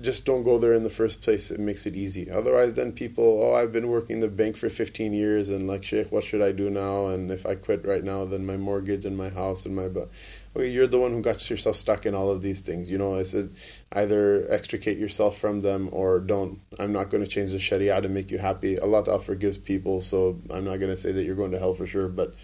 just 0.01 0.25
don't 0.25 0.43
go 0.43 0.59
there 0.59 0.73
in 0.73 0.83
the 0.83 0.91
first 0.91 1.23
place. 1.23 1.51
It 1.51 1.61
makes 1.61 1.87
it 1.87 1.95
easy. 1.95 2.31
Otherwise, 2.31 2.75
then 2.75 2.93
people, 2.93 3.43
oh, 3.43 3.55
I've 3.55 3.73
been 3.73 3.89
working 3.89 4.21
the 4.21 4.29
bank 4.29 4.57
for 4.57 4.69
15 4.69 5.13
years, 5.13 5.49
and 5.49 5.69
like, 5.69 5.85
Sheikh, 5.85 6.11
what 6.11 6.25
should 6.25 6.43
I 6.43 6.53
do 6.53 6.69
now? 6.71 7.07
And 7.07 7.31
if 7.31 7.47
I 7.47 7.55
quit 7.55 7.85
right 7.85 8.03
now, 8.03 8.25
then 8.25 8.45
my 8.45 8.57
mortgage 8.57 9.05
and 9.05 9.17
my 9.17 9.29
house 9.29 9.65
and 9.67 9.77
my, 9.77 9.89
but 9.89 10.11
okay, 10.57 10.69
you're 10.69 10.87
the 10.87 10.99
one 10.99 11.11
who 11.13 11.21
got 11.21 11.49
yourself 11.51 11.77
stuck 11.77 12.07
in 12.07 12.15
all 12.15 12.31
of 12.31 12.43
these 12.43 12.61
things. 12.61 12.91
You 12.91 12.99
know, 12.99 13.19
I 13.19 13.25
said 13.25 13.55
either 13.93 14.47
extricate 14.51 14.99
yourself 14.99 15.39
from 15.39 15.63
them 15.63 15.89
or 15.93 16.21
don't. 16.21 16.61
I'm 16.79 16.93
not 16.93 17.11
going 17.11 17.25
to 17.25 17.29
change 17.29 17.53
the 17.53 17.59
Sharia 17.59 18.01
to 18.01 18.09
make 18.09 18.31
you 18.31 18.39
happy. 18.39 18.79
Allah 18.79 19.05
Ta'ala 19.05 19.21
forgives 19.21 19.59
people, 19.59 20.01
so 20.01 20.41
I'm 20.51 20.65
not 20.65 20.79
going 20.79 20.91
to 20.91 20.97
say 20.97 21.13
that 21.13 21.25
you're 21.25 21.37
going 21.37 21.53
to 21.53 21.59
hell 21.59 21.75
for 21.75 21.87
sure, 21.87 22.09
but 22.09 22.35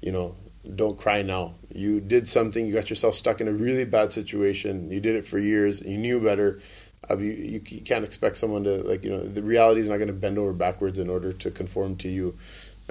you 0.00 0.12
know, 0.12 0.34
don't 0.74 0.98
cry 0.98 1.22
now. 1.22 1.54
You 1.72 2.00
did 2.00 2.28
something, 2.28 2.66
you 2.66 2.74
got 2.74 2.90
yourself 2.90 3.14
stuck 3.14 3.40
in 3.40 3.48
a 3.48 3.52
really 3.52 3.84
bad 3.84 4.12
situation. 4.12 4.90
You 4.90 5.00
did 5.00 5.16
it 5.16 5.24
for 5.24 5.38
years, 5.38 5.82
you 5.82 5.98
knew 5.98 6.20
better. 6.20 6.60
Uh, 7.08 7.18
you, 7.18 7.60
you, 7.68 7.80
can't 7.82 8.04
expect 8.04 8.36
someone 8.36 8.64
to, 8.64 8.82
like, 8.82 9.04
you 9.04 9.10
know, 9.10 9.20
the 9.20 9.42
reality 9.42 9.80
is 9.80 9.88
not 9.88 9.98
going 9.98 10.08
to 10.08 10.12
bend 10.12 10.38
over 10.38 10.52
backwards 10.52 10.98
in 10.98 11.08
order 11.08 11.32
to 11.32 11.52
conform 11.52 11.94
to 11.94 12.08
you. 12.08 12.36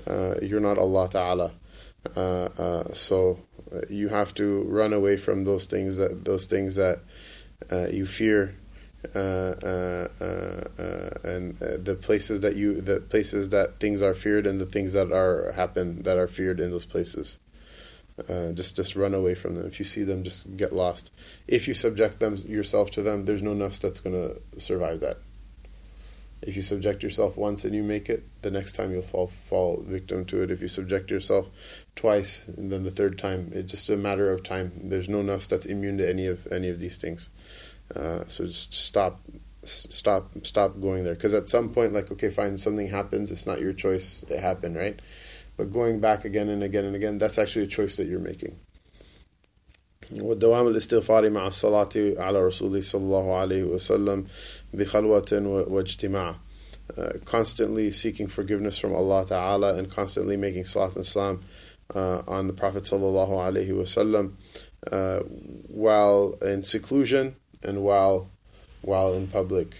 Uh, 0.08 0.36
you're 0.41 0.62
not 0.62 0.77
Allah 0.77 1.10
Ta'ala. 1.10 1.51
Uh, 2.16 2.50
uh 2.58 2.94
so 2.94 3.40
uh, 3.74 3.82
you 3.90 4.10
have 4.10 4.34
to 4.34 4.64
run 4.64 4.94
away 4.94 5.18
from 5.18 5.44
those 5.44 5.66
things 5.66 5.98
that 5.98 6.26
those 6.26 6.46
things 6.46 6.76
that 6.76 7.00
you 7.92 8.06
fear 8.06 8.56
uh, 9.14 9.20
uh, 9.20 10.08
uh, 10.22 11.10
and 11.24 11.58
the 11.60 11.98
places 12.02 12.40
that 12.42 12.56
you 12.56 12.82
the 12.82 13.00
places 13.00 13.50
that 13.50 13.80
things 13.80 14.02
are 14.02 14.14
feared 14.14 14.48
and 14.48 14.60
the 14.60 14.66
things 14.66 14.94
that 14.94 15.12
are 15.12 15.52
happen 15.52 16.02
that 16.04 16.18
are 16.18 16.28
feared 16.28 16.60
in 16.60 16.72
those 16.72 16.86
places. 16.86 17.40
just 18.54 18.76
just 18.76 18.96
run 18.96 19.14
away 19.14 19.36
from 19.36 19.56
them. 19.56 19.66
If 19.66 19.80
you 19.80 19.86
see 19.86 20.04
them, 20.04 20.24
just 20.24 20.56
get 20.56 20.74
lost. 20.74 21.12
If 21.48 21.68
you 21.68 21.74
subject 21.74 22.20
them 22.20 22.36
yourself 22.48 22.92
to 22.92 23.02
them, 23.02 23.26
there's 23.26 23.44
no 23.44 23.54
nafs 23.54 23.80
that's 23.80 24.00
going 24.00 24.16
to 24.16 24.60
survive 24.60 25.02
that. 25.02 25.18
If 26.46 26.56
you 26.56 26.62
subject 26.62 27.04
yourself 27.04 27.38
once 27.38 27.66
and 27.66 27.74
you 27.74 27.84
make 27.84 28.10
it, 28.10 28.24
the 28.42 28.52
next 28.52 28.74
time 28.74 28.92
you'll 28.92 29.02
fall 29.02 29.28
fall 29.28 29.84
victim 29.86 30.25
to 30.25 30.44
it. 30.44 30.52
If 30.52 30.62
you 30.62 30.68
subject 30.68 31.10
yourself 31.10 31.50
twice 31.96 32.48
and 32.48 32.72
then 32.72 32.84
the 32.84 32.92
third 32.92 33.18
time, 33.18 33.52
it's 33.54 33.72
just 33.72 33.90
a 33.90 33.98
matter 33.98 34.32
of 34.32 34.44
time. 34.44 34.72
There's 34.84 35.10
no 35.10 35.24
nafs 35.24 35.48
that's 35.48 35.66
immune 35.66 35.98
to 35.98 36.10
any 36.10 36.28
of 36.28 36.48
any 36.52 36.70
of 36.70 36.80
these 36.80 36.98
things. 36.98 37.30
Uh, 37.96 38.24
so 38.28 38.46
just 38.46 38.74
stop, 38.74 39.22
stop, 39.64 40.32
stop 40.44 40.80
going 40.80 41.04
there. 41.04 41.16
Because 41.16 41.34
at 41.34 41.50
some 41.50 41.70
point, 41.70 41.94
like, 41.94 42.12
okay, 42.12 42.30
fine, 42.30 42.58
something 42.58 42.90
happens. 42.90 43.32
It's 43.32 43.46
not 43.46 43.60
your 43.60 43.74
choice. 43.74 44.24
It 44.30 44.40
happened, 44.40 44.75
right? 44.75 45.00
But 45.58 45.72
going 45.72 46.00
back 46.00 46.25
again 46.25 46.50
and 46.50 46.64
again 46.64 46.86
and 46.86 46.96
again, 46.96 47.18
that's 47.18 47.38
actually 47.38 47.66
a 47.66 47.68
choice 47.68 47.98
that 47.98 48.08
you're 48.08 48.20
making. 48.20 48.60
ودوام 50.21 50.67
الاستغفار 50.67 51.31
مع 51.31 51.47
الصلاة 51.47 51.89
على 51.97 52.47
رسول 52.47 52.85
صلى 52.85 53.03
الله 53.03 53.37
عليه 53.37 53.62
وسلم 53.62 54.25
بخلوة 54.75 55.65
واجتماع 55.69 56.37
uh, 56.97 57.12
constantly 57.25 57.91
seeking 57.91 58.27
forgiveness 58.27 58.79
from 58.79 58.95
Allah 58.95 59.25
Ta'ala 59.27 59.75
and 59.75 59.91
constantly 59.91 60.37
making 60.37 60.65
salat 60.65 60.97
and 60.97 61.07
salam 61.07 61.43
uh, 61.95 62.23
on 62.27 62.47
the 62.47 62.53
Prophet 62.53 62.85
Sallallahu 62.85 63.31
Alaihi 63.31 63.71
Wasallam 63.71 64.33
uh, 64.91 65.21
while 65.69 66.35
in 66.43 66.65
seclusion 66.65 67.37
and 67.62 67.83
while 67.83 68.31
while 68.83 69.12
in 69.15 69.27
public. 69.27 69.75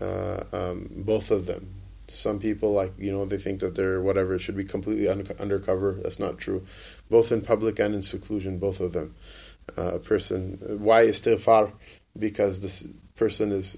Uh, 0.00 0.44
um, 0.52 0.88
both 0.90 1.30
of 1.30 1.46
them. 1.46 1.74
Some 2.08 2.38
people 2.38 2.72
like 2.72 2.92
you 2.98 3.12
know 3.12 3.24
they 3.24 3.38
think 3.38 3.60
that 3.60 3.74
they're 3.74 4.00
whatever 4.00 4.34
it 4.34 4.40
should 4.40 4.56
be 4.56 4.64
completely 4.64 5.08
un- 5.08 5.26
undercover. 5.38 5.98
That's 6.02 6.18
not 6.18 6.38
true. 6.38 6.64
Both 7.10 7.32
in 7.32 7.42
public 7.42 7.78
and 7.78 7.94
in 7.94 8.02
seclusion, 8.02 8.58
both 8.58 8.80
of 8.80 8.92
them. 8.92 9.14
Uh, 9.77 9.95
a 9.95 9.99
person. 9.99 10.57
Why 10.79 11.05
istighfar? 11.05 11.71
Because 12.17 12.61
this 12.61 12.87
person 13.15 13.51
is 13.51 13.77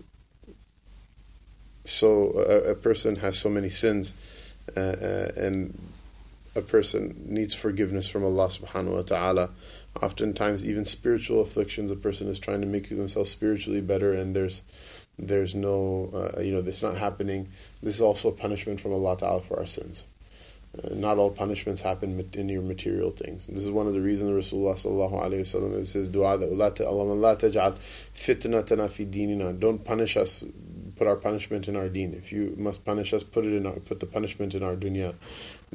so 1.83 2.31
a, 2.38 2.71
a 2.71 2.75
person 2.75 3.17
has 3.17 3.38
so 3.38 3.50
many 3.50 3.69
sins, 3.69 4.13
uh, 4.77 4.79
uh, 4.79 5.31
and 5.36 5.77
a 6.55 6.62
person 6.62 7.25
needs 7.27 7.53
forgiveness 7.53 8.07
from 8.07 8.24
Allah 8.24 8.48
Subhanahu 8.48 8.93
wa 8.93 9.01
Taala 9.03 9.50
oftentimes 10.01 10.65
even 10.65 10.86
spiritual 10.86 11.41
afflictions 11.41 11.91
a 11.91 11.95
person 11.95 12.27
is 12.27 12.39
trying 12.39 12.62
to 12.62 12.67
make 12.67 12.89
themselves 12.89 13.29
spiritually 13.29 13.81
better 13.81 14.13
and 14.13 14.36
there's 14.36 14.63
there's 15.19 15.53
no 15.53 16.10
uh, 16.13 16.39
you 16.41 16.51
know 16.51 16.62
this 16.62 16.81
not 16.81 16.98
happening 16.98 17.50
this 17.83 17.95
is 17.95 18.01
also 18.01 18.29
a 18.29 18.31
punishment 18.31 18.79
from 18.79 18.93
Allah 18.93 19.17
Ta'ala 19.17 19.41
for 19.41 19.60
our 19.60 19.65
sins 19.65 20.05
uh, 20.78 20.96
not 20.96 21.18
all 21.18 21.30
punishments 21.30 21.82
happen 21.82 22.30
in 22.34 22.48
your 22.48 22.62
material 22.62 23.12
things. 23.12 23.48
This 23.48 23.63
is 23.63 23.72
one 23.72 23.88
of 23.88 23.94
the 23.94 24.00
reasons 24.00 24.30
Rasulullah 24.30 24.75
sallallahu 24.75 25.22
alaihi 25.22 25.42
wasallam 25.42 25.78
is 25.78 25.92
his 25.92 26.08
dua 26.08 26.38
that 26.38 26.50
Allah 26.50 27.36
taj'al 27.36 27.74
fitnatana 28.16 28.90
fi 28.90 29.06
dinina. 29.06 29.60
Don't 29.60 29.84
punish 29.84 30.16
us, 30.16 30.46
put 30.96 31.08
our 31.08 31.18
punishment 31.18 31.68
in 31.68 31.75
our 31.75 31.90
deen. 31.90 32.13
If 32.13 32.32
you 32.32 32.56
must 32.58 32.86
punish 32.86 33.13
us, 33.13 33.22
put 33.22 33.44
it 33.44 33.54
in 33.54 33.66
our, 33.66 33.74
put 33.74 34.00
the 34.00 34.06
punishment 34.06 34.56
in 34.56 34.63
our 34.63 34.78
dunya. 34.78 35.13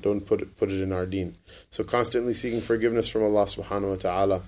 Don't 0.00 0.22
put 0.22 0.40
it, 0.40 0.56
put 0.56 0.70
it 0.70 0.80
in 0.80 0.92
our 0.92 1.04
deen. 1.04 1.36
So 1.68 1.84
constantly 1.84 2.32
seeking 2.32 2.62
forgiveness 2.62 3.08
from 3.08 3.22
Allah 3.22 3.44
subhanahu 3.44 3.90
wa 3.90 3.96
ta'ala. 3.96 4.42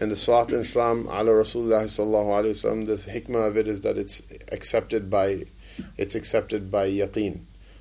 And 0.00 0.10
the 0.10 0.16
Salat 0.16 0.52
in 0.52 0.60
Islam 0.60 1.08
ala 1.08 1.32
Rasulullah 1.32 1.84
sallallahu 1.84 2.44
alayhi 2.44 2.52
wasallam, 2.52 2.86
the 2.86 2.94
hikmah 2.94 3.48
of 3.48 3.58
it 3.58 3.66
is 3.66 3.82
that 3.82 3.98
it's 3.98 4.22
accepted 4.50 5.10
by 5.10 5.44
it's 5.98 6.14
accepted 6.14 6.70
by 6.70 6.88
yaqeen. 6.88 7.40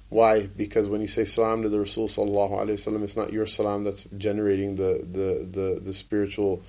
Why? 0.09 0.47
Because 0.47 0.89
when 0.89 1.01
you 1.01 1.07
say 1.07 1.23
salam 1.23 1.61
to 1.61 1.69
the 1.69 1.79
Rasul 1.79 2.07
sallallahu 2.07 2.51
alayhi 2.51 2.73
wasallam, 2.73 3.03
it's 3.03 3.15
not 3.15 3.31
your 3.31 3.45
salam 3.45 3.83
that's 3.83 4.05
generating 4.17 4.75
the 4.75 5.05
the 5.05 5.45
the, 5.45 5.79
the 5.79 5.93
spiritual 5.93 6.63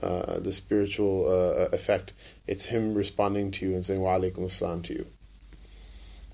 uh, 0.00 0.38
the 0.38 0.52
spiritual 0.52 1.26
uh, 1.26 1.68
effect. 1.72 2.12
It's 2.46 2.66
him 2.66 2.94
responding 2.94 3.50
to 3.52 3.66
you 3.66 3.74
and 3.74 3.84
saying 3.84 4.00
wa 4.00 4.16
alaikum 4.16 4.44
assalam 4.44 4.82
to 4.84 4.92
you 4.94 5.06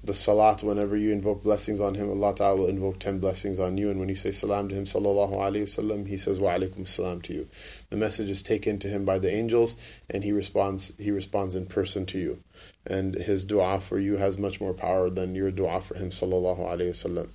the 0.02 0.14
salat, 0.14 0.62
whenever 0.62 0.97
you 0.97 1.12
invoke 1.12 1.42
blessings 1.42 1.80
on 1.80 1.95
him, 1.95 2.09
Allah 2.09 2.35
Ta'ala 2.35 2.61
will 2.61 2.69
invoke 2.69 2.99
10 2.99 3.19
blessings 3.19 3.59
on 3.59 3.76
you. 3.76 3.90
And 3.90 4.00
when 4.00 4.09
you 4.09 4.14
say 4.14 4.30
salam 4.30 4.69
to 4.71 4.75
him, 4.75 4.85
sallallahu 4.85 5.33
alayhi 5.33 5.64
wasallam, 5.64 6.07
he 6.09 6.16
says 6.16 6.40
wa 6.40 6.52
alaikum 6.52 6.88
salam 6.88 7.21
to 7.23 7.35
you. 7.35 7.49
The 7.90 7.97
message 7.97 8.30
is 8.30 8.42
taken 8.42 8.78
to 8.78 8.88
him 8.88 9.04
by 9.04 9.19
the 9.19 9.30
angels, 9.30 9.76
and 10.09 10.25
he 10.25 10.33
responds, 10.33 10.95
he 10.99 11.11
responds 11.11 11.54
in 11.54 11.66
person 11.66 12.07
to 12.07 12.19
you. 12.19 12.42
And 12.87 13.14
his 13.14 13.45
dua 13.45 13.78
for 13.80 13.99
you 13.99 14.16
has 14.16 14.38
much 14.38 14.59
more 14.59 14.73
power 14.73 15.11
than 15.11 15.35
your 15.35 15.50
dua 15.50 15.83
for 15.83 15.95
him, 15.97 16.09
sallallahu 16.09 16.61
alayhi 16.61 16.90
wasallam. 16.90 17.28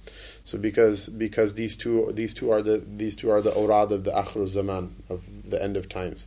So 0.44 0.58
because, 0.58 1.08
because 1.08 1.54
these 1.54 1.76
two, 1.76 2.12
these 2.14 2.34
two 2.34 2.52
are 2.52 2.64
the, 2.64 2.78
these 2.78 3.16
two 3.16 3.30
are 3.30 3.42
the 3.42 3.56
awrad 3.56 3.92
of 3.92 4.06
the 4.06 4.12
akhir 4.12 4.48
zaman, 4.48 4.96
of 5.08 5.50
the 5.50 5.62
end 5.62 5.78
of 5.78 5.88
times 5.88 6.26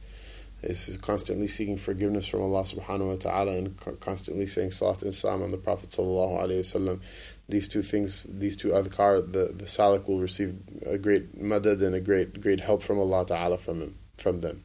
is 0.63 0.99
constantly 1.01 1.47
seeking 1.47 1.77
forgiveness 1.77 2.27
from 2.27 2.43
Allah 2.43 2.63
subhanahu 2.63 3.09
wa 3.09 3.17
ta'ala 3.17 3.53
and 3.53 4.01
constantly 4.01 4.47
saying 4.47 4.73
salat 4.73 5.03
and 5.03 5.15
salam 5.15 5.43
on 5.43 5.51
the 5.51 5.57
Prophet 5.57 5.91
sallallahu 5.91 6.43
alayhi 6.43 6.61
wasallam. 6.61 7.01
These 7.49 7.69
two 7.69 7.83
things, 7.83 8.25
these 8.29 8.57
two 8.57 8.69
adhkar, 8.69 9.33
the, 9.33 9.47
the 9.47 9.65
salik 9.67 10.09
will 10.09 10.19
receive 10.19 10.57
a 10.85 10.99
great 10.99 11.41
madad 11.41 11.81
and 11.83 11.95
a 11.95 12.01
great 12.01 12.41
great 12.41 12.61
help 12.61 12.83
from 12.83 12.99
Allah 12.99 13.25
ta'ala 13.25 13.59
from 13.59 13.81
him, 13.81 13.95
from 14.17 14.41
them. 14.41 14.65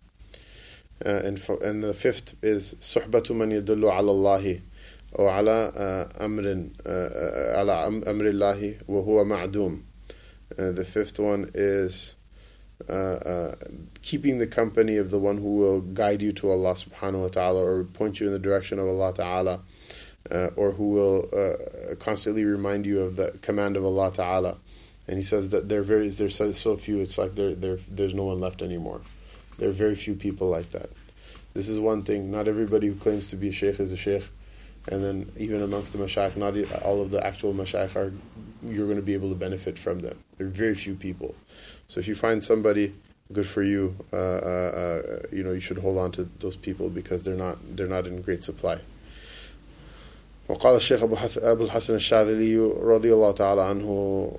Uh, 1.06 1.10
and, 1.10 1.40
for, 1.40 1.62
and 1.64 1.84
the 1.84 1.94
fifth 1.94 2.36
is 2.42 2.76
suhbatu 2.76 3.36
man 3.36 3.52
yadullu 3.52 3.92
ala 3.92 4.12
Allahi 4.12 4.62
or 5.12 5.30
ala 5.30 5.68
uh, 5.68 6.08
amrin 6.20 6.74
uh, 6.86 6.90
uh, 6.90 7.62
ala 7.62 7.90
amrillahi 7.90 8.82
wa 8.88 9.02
huwa 9.02 9.26
ma'dum. 9.26 9.84
The 10.56 10.86
fifth 10.86 11.20
one 11.20 11.50
is 11.56 12.16
uh, 12.90 12.94
uh, 12.94 13.56
keeping 14.02 14.38
the 14.38 14.48
company 14.48 14.98
of 14.98 15.12
the 15.12 15.20
one 15.20 15.38
who 15.38 15.56
will 15.56 15.82
guide 15.82 16.22
you 16.22 16.32
to 16.34 16.52
Allah 16.52 16.74
subhanahu 16.74 17.22
wa 17.22 17.28
ta'ala 17.28 17.64
or 17.64 17.84
point 17.84 18.20
you 18.20 18.28
in 18.28 18.34
the 18.34 18.40
direction 18.40 18.80
of 18.80 18.88
Allah 18.88 19.14
ta'ala 19.14 19.60
uh, 20.32 20.50
or 20.56 20.72
who 20.72 20.90
will 20.90 21.30
uh, 21.34 21.96
constantly 21.96 22.46
remind 22.46 22.86
you 22.86 23.02
of 23.02 23.16
the 23.16 23.32
command 23.42 23.78
of 23.78 23.86
Allah 23.86 24.12
ta'ala. 24.12 24.58
And 25.08 25.18
he 25.18 25.24
says 25.24 25.50
that 25.50 25.68
there 25.68 25.84
very 25.84 26.08
there's 26.10 26.38
so, 26.58 26.78
few, 26.78 27.02
it's 27.02 27.18
like 27.18 27.36
there, 27.36 27.54
there 27.54 27.78
there's 27.90 28.14
no 28.14 28.26
one 28.26 28.40
left 28.40 28.62
anymore. 28.62 29.02
There 29.58 29.70
are 29.70 29.74
very 29.74 29.96
few 29.96 30.16
people 30.16 30.50
like 30.50 30.70
that. 30.70 30.90
This 31.54 31.70
is 31.70 31.80
one 31.80 32.04
thing. 32.04 32.32
Not 32.32 32.48
everybody 32.48 32.88
who 32.88 32.96
claims 32.96 33.28
to 33.28 33.36
be 33.36 33.50
a 33.50 33.52
sheikh 33.52 33.80
is 33.80 33.92
a 33.92 33.98
sheikh. 33.98 34.24
And 34.92 35.04
then 35.04 35.32
even 35.38 35.62
amongst 35.62 35.94
the 35.94 36.00
mashayikh, 36.00 36.36
not 36.36 36.56
all 36.84 37.02
of 37.02 37.12
the 37.12 37.26
actual 37.26 37.54
mashayikh 37.54 37.96
are 37.96 38.14
you're 38.66 38.86
going 38.86 38.98
to 38.98 39.04
be 39.04 39.14
able 39.14 39.30
to 39.30 39.36
benefit 39.36 39.78
from 39.78 40.00
them. 40.00 40.18
There 40.38 40.48
are 40.48 40.50
very 40.50 40.76
few 40.76 40.96
people. 40.96 41.36
So 41.88 42.00
if 42.00 42.08
you 42.08 42.16
find 42.16 42.44
somebody 42.44 42.94
good 43.32 43.48
for 43.48 43.64
you, 43.64 43.96
uh, 44.12 44.16
uh, 44.16 44.20
uh, 44.20 45.20
you 45.32 45.44
know 45.44 45.52
you 45.52 45.60
should 45.60 45.78
hold 45.78 45.98
on 45.98 46.12
to 46.14 46.30
those 46.40 46.58
people 46.58 46.90
because 46.90 47.24
they're 47.24 47.36
not 47.36 47.58
they're 47.76 47.88
not 47.88 48.08
in 48.08 48.22
great 48.22 48.44
supply. 48.44 48.80
وقال 50.50 50.76
الشيخ 50.76 51.04
أبو 51.38 51.64
الحسن 51.64 51.96
الشاذلي 51.96 52.58
رضي 52.82 53.14
الله 53.14 53.32
تعالى 53.32 53.62
عنه 53.62 53.88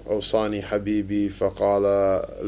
أوصاني 0.06 0.62
حبيبي 0.62 1.28
فقال 1.28 1.82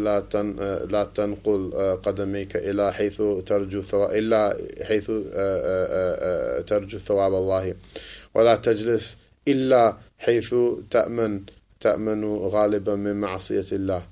لا 0.04 0.20
تن 0.20 0.56
لا 0.90 1.04
تنقل 1.04 1.70
قدميك 2.02 2.56
إلى 2.56 2.92
حيث 2.92 3.22
ترجو 3.46 3.82
إلا 3.92 4.56
حيث 4.82 5.06
ترجو 6.66 6.98
ثواب 6.98 7.34
الله 7.34 7.74
ولا 8.34 8.56
تجلس 8.56 9.18
إلا 9.48 9.96
حيث 10.18 10.54
تأمن 10.90 11.42
تأمن 11.80 12.24
غالبا 12.24 12.94
من 12.94 13.20
معصية 13.20 13.66
الله 13.72 14.02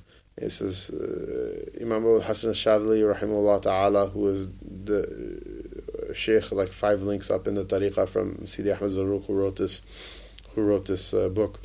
it 0.44 0.50
says 0.50 0.90
uh, 0.90 1.80
Imam 1.80 2.02
Abu 2.02 2.20
Hassan 2.20 2.50
al-Shadli 2.50 3.00
rahimahullah 3.02 3.62
ta'ala 3.62 4.08
who 4.08 4.28
is 4.28 4.46
the 4.60 5.00
uh, 6.10 6.12
sheikh 6.12 6.52
like 6.52 6.68
five 6.68 7.02
links 7.02 7.30
up 7.30 7.48
in 7.48 7.54
the 7.54 7.64
tariqah 7.64 8.06
from 8.06 8.46
Sidi 8.46 8.70
Ahmed 8.70 8.90
Zarruq 8.90 9.26
who 9.26 9.32
wrote 9.34 9.56
this 9.56 9.80
who 10.54 10.62
wrote 10.62 10.86
this 10.86 11.14
uh, 11.14 11.28
book. 11.30 11.60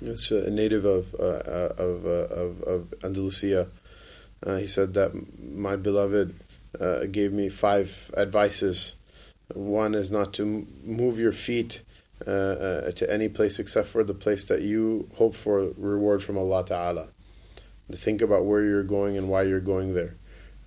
It's 0.00 0.30
a 0.30 0.50
native 0.50 0.84
of 0.84 1.14
uh, 1.18 1.24
uh 1.24 1.74
of, 1.78 2.06
uh, 2.06 2.34
of, 2.42 2.62
of 2.62 2.94
Andalusia. 3.02 3.66
He 4.46 4.66
said 4.66 4.94
that 4.94 5.10
my 5.38 5.76
beloved 5.76 6.34
gave 7.10 7.32
me 7.32 7.50
five 7.50 8.10
advices. 8.16 8.96
One 9.52 9.94
is 9.94 10.10
not 10.10 10.32
to 10.34 10.66
move 10.84 11.18
your 11.18 11.32
feet 11.32 11.82
to 12.24 13.06
any 13.10 13.28
place 13.28 13.58
except 13.58 13.88
for 13.88 14.02
the 14.02 14.14
place 14.14 14.44
that 14.46 14.62
you 14.62 15.10
hope 15.16 15.34
for 15.34 15.72
reward 15.76 16.22
from 16.22 16.38
Allah 16.38 16.64
Ta'ala 16.64 17.08
think 17.91 18.21
about 18.21 18.45
where 18.45 18.63
you're 18.63 18.83
going 18.83 19.17
and 19.17 19.29
why 19.29 19.43
you're 19.43 19.59
going 19.59 19.93
there. 19.93 20.15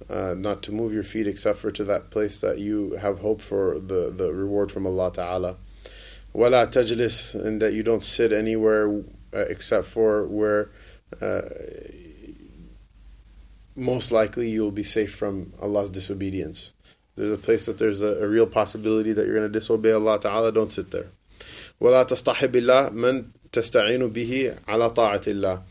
Uh, 0.09 0.35
not 0.37 0.63
to 0.63 0.73
move 0.73 0.93
your 0.93 1.03
feet 1.03 1.27
except 1.27 1.59
for 1.59 1.71
to 1.71 1.85
that 1.85 2.11
place 2.11 2.41
that 2.41 2.59
you 2.59 2.93
have 2.97 3.19
hope 3.19 3.41
for 3.41 3.79
the, 3.79 4.13
the 4.15 4.33
reward 4.33 4.71
from 4.71 4.87
Allah 4.87 5.13
Ta'ala. 5.13 5.57
Wala 6.33 6.67
tajlis, 6.67 7.35
and 7.35 7.61
that 7.61 7.73
you 7.73 7.83
don't 7.83 8.05
sit 8.05 8.33
anywhere 8.33 9.03
uh, 9.35 9.39
except 9.39 9.87
for 9.87 10.27
where 10.27 10.71
uh, 11.21 11.43
most 13.75 14.13
likely 14.13 14.49
you'll 14.51 14.71
be 14.71 14.85
safe 14.85 15.15
from 15.15 15.53
Allah's 15.61 15.91
disobedience. 15.91 16.73
There's 17.17 17.33
a 17.33 17.39
place 17.39 17.67
that 17.67 17.79
there's 17.79 18.01
a, 18.01 18.23
a 18.23 18.29
real 18.29 18.47
possibility 18.47 19.13
that 19.13 19.27
you're 19.27 19.35
going 19.35 19.51
to 19.51 19.59
disobey 19.59 19.93
Allah 19.93 20.21
Ta'ala, 20.21 20.53
don't 20.53 20.71
sit 20.71 20.91
there. 20.91 21.11
ولا 21.81 22.03
تصطحب 22.03 22.57
الله 22.57 22.91
من 22.91 23.25
تستعين 23.53 24.09
به 24.13 24.55
على 24.69 24.91
طاعة 24.91 25.23
الله 25.27 25.63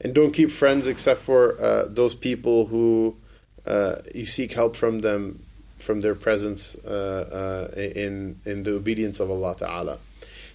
and 0.00 0.14
don't 0.14 0.32
keep 0.32 0.50
friends 0.50 0.86
except 0.86 1.20
for 1.20 1.60
uh, 1.60 1.84
those 1.88 2.14
people 2.14 2.66
who 2.66 3.16
uh, 3.66 3.96
you 4.14 4.26
seek 4.26 4.52
help 4.52 4.76
from 4.76 5.00
them 5.00 5.44
from 5.78 6.02
their 6.02 6.14
presence 6.14 6.76
uh, 6.84 7.70
uh 7.72 7.80
in 7.80 8.38
in 8.44 8.62
the 8.64 8.74
obedience 8.74 9.20
of 9.20 9.30
Allah 9.30 9.54
Ta'ala. 9.56 9.98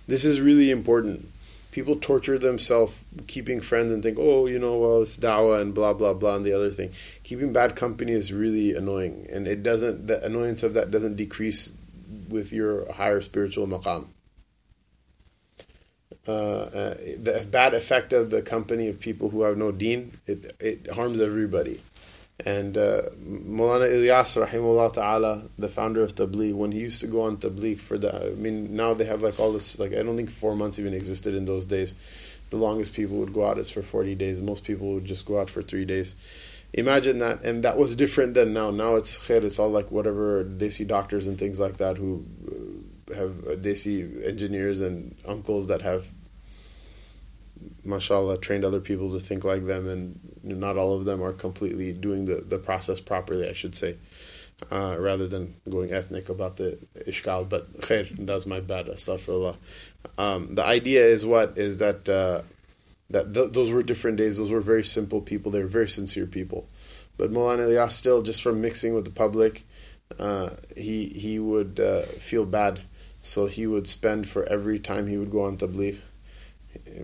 This 0.07 0.23
is 0.23 0.39
really 0.39 0.69
important. 0.69 1.27
People 1.71 1.95
torture 1.97 2.37
themselves 2.37 3.03
keeping 3.27 3.59
friends 3.59 3.91
and 3.91 4.01
think, 4.01 4.17
oh, 4.19 4.45
you 4.45 4.59
know, 4.59 4.77
well, 4.77 5.01
it's 5.01 5.17
da'wah 5.17 5.59
and 5.59 5.73
blah, 5.73 5.93
blah, 5.93 6.13
blah, 6.13 6.35
and 6.35 6.45
the 6.45 6.53
other 6.53 6.69
thing. 6.69 6.91
Keeping 7.23 7.51
bad 7.51 7.75
company 7.75 8.13
is 8.13 8.31
really 8.31 8.73
annoying. 8.73 9.27
And 9.33 9.45
it 9.45 9.61
doesn't, 9.61 10.07
the 10.07 10.23
annoyance 10.23 10.63
of 10.63 10.73
that 10.75 10.89
doesn't 10.89 11.17
decrease 11.17 11.73
with 12.29 12.53
your 12.53 12.89
higher 12.93 13.19
spiritual 13.19 13.67
maqam. 13.67 14.05
Uh, 16.27 16.31
uh, 16.31 16.93
the 17.21 17.47
bad 17.51 17.75
effect 17.75 18.11
of 18.11 18.31
the 18.31 18.41
company 18.41 18.87
of 18.87 18.99
people 18.99 19.29
who 19.29 19.43
have 19.43 19.57
no 19.57 19.71
deen, 19.71 20.17
it, 20.25 20.55
it 20.59 20.89
harms 20.91 21.19
everybody. 21.19 21.79
And 22.43 22.77
uh, 22.77 23.03
Mulana 23.23 23.87
Ilyas, 23.87 24.45
rahimullah 24.45 24.91
ta'ala, 24.91 25.43
the 25.57 25.69
founder 25.69 26.03
of 26.03 26.15
Tabligh, 26.15 26.53
when 26.53 26.71
he 26.71 26.79
used 26.79 26.99
to 27.01 27.07
go 27.07 27.21
on 27.21 27.37
Tabligh 27.37 27.77
for 27.77 27.97
the, 27.97 28.31
I 28.31 28.35
mean, 28.35 28.75
now 28.75 28.93
they 28.93 29.05
have 29.05 29.21
like 29.21 29.39
all 29.39 29.53
this, 29.53 29.79
like, 29.79 29.93
I 29.93 30.03
don't 30.03 30.17
think 30.17 30.31
four 30.31 30.55
months 30.55 30.79
even 30.79 30.93
existed 30.93 31.35
in 31.35 31.45
those 31.45 31.65
days. 31.65 31.93
The 32.49 32.57
longest 32.57 32.93
people 32.93 33.17
would 33.17 33.33
go 33.33 33.47
out 33.47 33.57
is 33.57 33.69
for 33.69 33.81
40 33.81 34.15
days. 34.15 34.41
Most 34.41 34.63
people 34.63 34.95
would 34.95 35.05
just 35.05 35.25
go 35.25 35.39
out 35.39 35.49
for 35.49 35.61
three 35.61 35.85
days. 35.85 36.15
Imagine 36.73 37.19
that, 37.19 37.43
and 37.43 37.63
that 37.63 37.77
was 37.77 37.95
different 37.95 38.33
than 38.33 38.51
now. 38.51 38.69
Now 38.69 38.95
it's 38.95 39.17
khair, 39.17 39.41
it's 39.43 39.59
all 39.59 39.69
like 39.69 39.91
whatever 39.91 40.43
they 40.43 40.69
see 40.69 40.83
doctors 40.83 41.25
and 41.25 41.37
things 41.37 41.57
like 41.57 41.77
that 41.77 41.97
who 41.97 42.25
uh, 43.13 43.55
they 43.57 43.75
see 43.75 44.01
engineers 44.23 44.79
and 44.79 45.15
uncles 45.27 45.67
that 45.67 45.81
have 45.81 46.09
mashallah, 47.83 48.37
trained 48.37 48.65
other 48.65 48.79
people 48.79 49.11
to 49.13 49.19
think 49.19 49.43
like 49.43 49.65
them, 49.65 49.87
and 49.87 50.19
not 50.43 50.77
all 50.77 50.93
of 50.95 51.05
them 51.05 51.21
are 51.21 51.33
completely 51.33 51.93
doing 51.93 52.25
the, 52.25 52.35
the 52.35 52.57
process 52.57 52.99
properly, 52.99 53.47
I 53.49 53.53
should 53.53 53.75
say, 53.75 53.97
uh, 54.71 54.95
rather 54.99 55.27
than 55.27 55.53
going 55.69 55.93
ethnic 55.93 56.29
about 56.29 56.57
the 56.57 56.77
ishkal. 57.07 57.47
But 57.47 57.71
khair, 57.81 58.07
that's 58.25 58.45
my 58.45 58.59
bad, 58.59 58.87
astaghfirullah. 58.87 59.55
Um, 60.17 60.55
the 60.55 60.65
idea 60.65 61.05
is 61.05 61.25
what? 61.25 61.57
Is 61.57 61.77
that 61.77 62.07
uh, 62.09 62.41
that 63.09 63.33
th- 63.33 63.51
those 63.51 63.71
were 63.71 63.83
different 63.83 64.17
days, 64.17 64.37
those 64.37 64.51
were 64.51 64.61
very 64.61 64.83
simple 64.83 65.21
people, 65.21 65.51
they 65.51 65.61
were 65.61 65.67
very 65.67 65.89
sincere 65.89 66.25
people. 66.25 66.67
But 67.17 67.31
Mulana 67.31 67.67
Ilyas, 67.67 67.91
still, 67.91 68.21
just 68.21 68.41
from 68.41 68.61
mixing 68.61 68.93
with 68.93 69.05
the 69.05 69.11
public, 69.11 69.63
uh, 70.19 70.49
he, 70.75 71.07
he 71.07 71.39
would 71.39 71.79
uh, 71.79 72.01
feel 72.01 72.45
bad. 72.45 72.81
So 73.25 73.47
he 73.47 73.65
would 73.65 73.87
spend 73.87 74.29
for 74.29 74.45
every 74.45 74.79
time 74.79 75.07
he 75.07 75.17
would 75.17 75.31
go 75.31 75.43
on 75.45 75.57
tabligh 75.57 75.99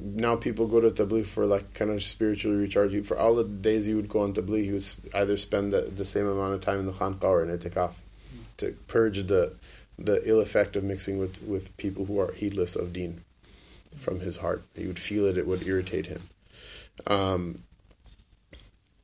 now 0.02 0.36
people 0.36 0.68
go 0.68 0.80
to 0.80 0.90
tabligh 0.90 1.26
for 1.26 1.46
like 1.46 1.74
kind 1.74 1.92
of 1.92 2.04
spiritually 2.04 2.58
recharge 2.58 2.94
you. 2.94 3.04
For 3.04 3.18
all 3.18 3.36
the 3.36 3.44
days 3.44 3.86
he 3.86 3.94
would 3.94 4.10
go 4.10 4.22
on 4.22 4.34
tabligh, 4.34 4.64
he 4.64 4.72
would 4.72 4.86
either 5.14 5.38
spend 5.38 5.72
the, 5.72 5.82
the 5.82 6.06
same 6.06 6.28
amount 6.28 6.54
of 6.54 6.62
time 6.62 6.80
in 6.80 6.86
the 6.86 6.94
khanqa 6.94 7.24
or 7.24 7.44
in 7.44 7.58
itikaf 7.58 7.92
to 8.58 8.76
purge 8.88 9.26
the 9.28 9.54
the 9.98 10.22
ill 10.26 10.40
effect 10.40 10.76
of 10.76 10.84
mixing 10.84 11.20
with, 11.20 11.44
with 11.44 11.76
people 11.78 12.06
who 12.06 12.20
are 12.20 12.32
heedless 12.32 12.76
of 12.76 12.92
deen 12.92 13.24
from 13.98 14.20
his 14.20 14.38
heart. 14.38 14.64
He 14.76 14.88
would 14.88 15.00
feel 15.00 15.26
it; 15.26 15.38
it 15.38 15.48
would 15.48 15.66
irritate 15.68 16.08
him. 16.08 16.22
Um, 17.08 17.64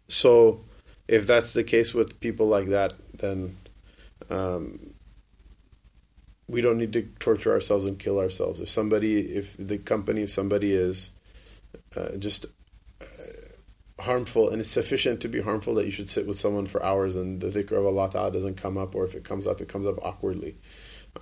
so, 0.08 0.62
if 1.08 1.28
that's 1.28 1.54
the 1.54 1.64
case 1.64 1.94
with 1.94 2.20
people 2.20 2.48
like 2.48 2.68
that, 2.68 2.94
then 3.14 3.56
um, 4.30 4.94
we 6.48 6.62
don't 6.62 6.78
need 6.78 6.94
to 6.94 7.04
torture 7.20 7.52
ourselves 7.52 7.86
and 7.86 8.00
kill 8.00 8.20
ourselves. 8.20 8.62
If 8.62 8.70
somebody, 8.70 9.20
if 9.20 9.56
the 9.58 9.78
company 9.78 10.24
of 10.24 10.30
somebody 10.30 10.72
is 10.72 11.12
uh, 11.96 12.16
just 12.18 12.46
uh, 13.02 13.06
harmful 14.02 14.50
and 14.50 14.62
it's 14.62 14.70
sufficient 14.70 15.22
to 15.22 15.28
be 15.28 15.42
harmful 15.42 15.76
that 15.76 15.86
you 15.86 15.92
should 15.92 16.10
sit 16.10 16.26
with 16.26 16.40
someone 16.40 16.66
for 16.66 16.84
hours 16.84 17.16
and 17.16 17.42
the 17.42 17.48
dhikr 17.48 17.74
of 17.74 17.86
Allah 17.86 18.10
Ta'ala 18.10 18.32
doesn't 18.32 18.56
come 18.56 18.78
up, 18.78 18.96
or 18.96 19.06
if 19.06 19.14
it 19.14 19.24
comes 19.24 19.46
up, 19.46 19.60
it 19.62 19.68
comes 19.68 19.86
up 19.86 20.04
awkwardly. 20.04 20.56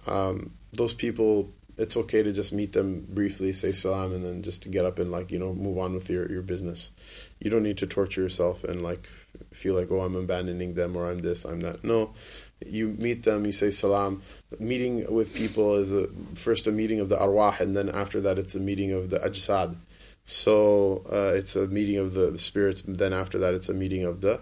Um, 0.08 0.54
those 0.74 0.94
people, 0.94 1.52
it's 1.78 1.98
okay 1.98 2.22
to 2.22 2.32
just 2.32 2.54
meet 2.54 2.74
them 2.74 3.06
briefly, 3.10 3.52
say 3.54 3.72
salam, 3.72 4.14
and 4.14 4.24
then 4.24 4.44
just 4.44 4.64
to 4.64 4.70
get 4.70 4.86
up 4.86 5.00
and 5.00 5.12
like 5.12 5.32
you 5.32 5.40
know 5.40 5.54
move 5.54 5.78
on 5.78 5.94
with 5.94 6.10
your 6.10 6.32
your 6.32 6.42
business. 6.42 6.92
You 7.40 7.50
don't 7.50 7.64
need 7.64 7.78
to 7.80 7.88
torture 7.88 8.22
yourself 8.22 8.64
and 8.64 8.84
like 8.84 9.10
feel 9.54 9.76
like 9.76 9.92
oh 9.92 10.02
I'm 10.02 10.16
abandoning 10.16 10.76
them 10.76 10.96
or 10.96 11.10
I'm 11.10 11.20
this 11.20 11.46
I'm 11.46 11.62
that. 11.62 11.84
No, 11.84 12.14
you 12.66 12.90
meet 13.00 13.24
them, 13.24 13.46
you 13.46 13.52
say 13.52 13.70
salam. 13.70 14.22
Meeting 14.60 15.12
with 15.14 15.34
people 15.34 15.76
is 15.76 15.92
a, 15.94 16.08
first 16.36 16.68
a 16.68 16.72
meeting 16.72 17.00
of 17.00 17.10
the 17.10 17.18
arwah, 17.18 17.60
and 17.60 17.76
then 17.76 17.90
after 17.90 18.22
that 18.22 18.40
it's 18.40 18.56
a 18.56 18.60
meeting 18.60 18.92
of 18.92 19.10
the 19.10 19.20
ajsad. 19.20 19.76
So 20.26 21.04
uh, 21.12 21.34
it's 21.36 21.56
a 21.56 21.68
meeting 21.68 21.98
of 21.98 22.14
the, 22.14 22.32
the, 22.32 22.40
spirits. 22.40 22.82
Then 22.88 23.14
after 23.14 23.38
that 23.40 23.54
it's 23.54 23.70
a 23.70 23.74
meeting 23.74 24.04
of 24.04 24.22
the 24.22 24.42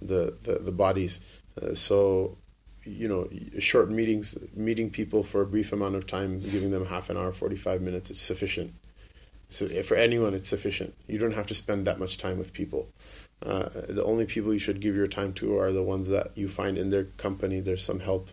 the 0.00 0.36
the, 0.42 0.58
the 0.60 0.72
bodies. 0.72 1.20
Uh, 1.60 1.74
so 1.74 2.36
you 2.84 3.08
know, 3.08 3.28
short 3.58 3.90
meetings, 3.90 4.38
meeting 4.54 4.90
people 4.90 5.22
for 5.22 5.42
a 5.42 5.46
brief 5.46 5.72
amount 5.72 5.94
of 5.94 6.06
time, 6.06 6.40
giving 6.40 6.70
them 6.70 6.86
half 6.86 7.10
an 7.10 7.16
hour, 7.16 7.32
forty 7.32 7.56
five 7.56 7.82
minutes, 7.82 8.10
is 8.10 8.20
sufficient. 8.20 8.74
So 9.50 9.66
for 9.82 9.96
anyone, 9.96 10.32
it's 10.34 10.48
sufficient. 10.48 10.94
You 11.06 11.18
don't 11.18 11.34
have 11.34 11.46
to 11.48 11.54
spend 11.54 11.86
that 11.86 11.98
much 11.98 12.16
time 12.18 12.38
with 12.38 12.52
people. 12.52 12.88
Uh, 13.44 13.68
the 13.88 14.04
only 14.04 14.26
people 14.26 14.52
you 14.52 14.58
should 14.58 14.80
give 14.80 14.94
your 14.94 15.06
time 15.06 15.32
to 15.32 15.58
are 15.58 15.72
the 15.72 15.82
ones 15.82 16.08
that 16.08 16.36
you 16.36 16.46
find 16.46 16.76
in 16.76 16.90
their 16.90 17.04
company 17.04 17.58
there's 17.60 17.82
some 17.82 18.00
help 18.00 18.28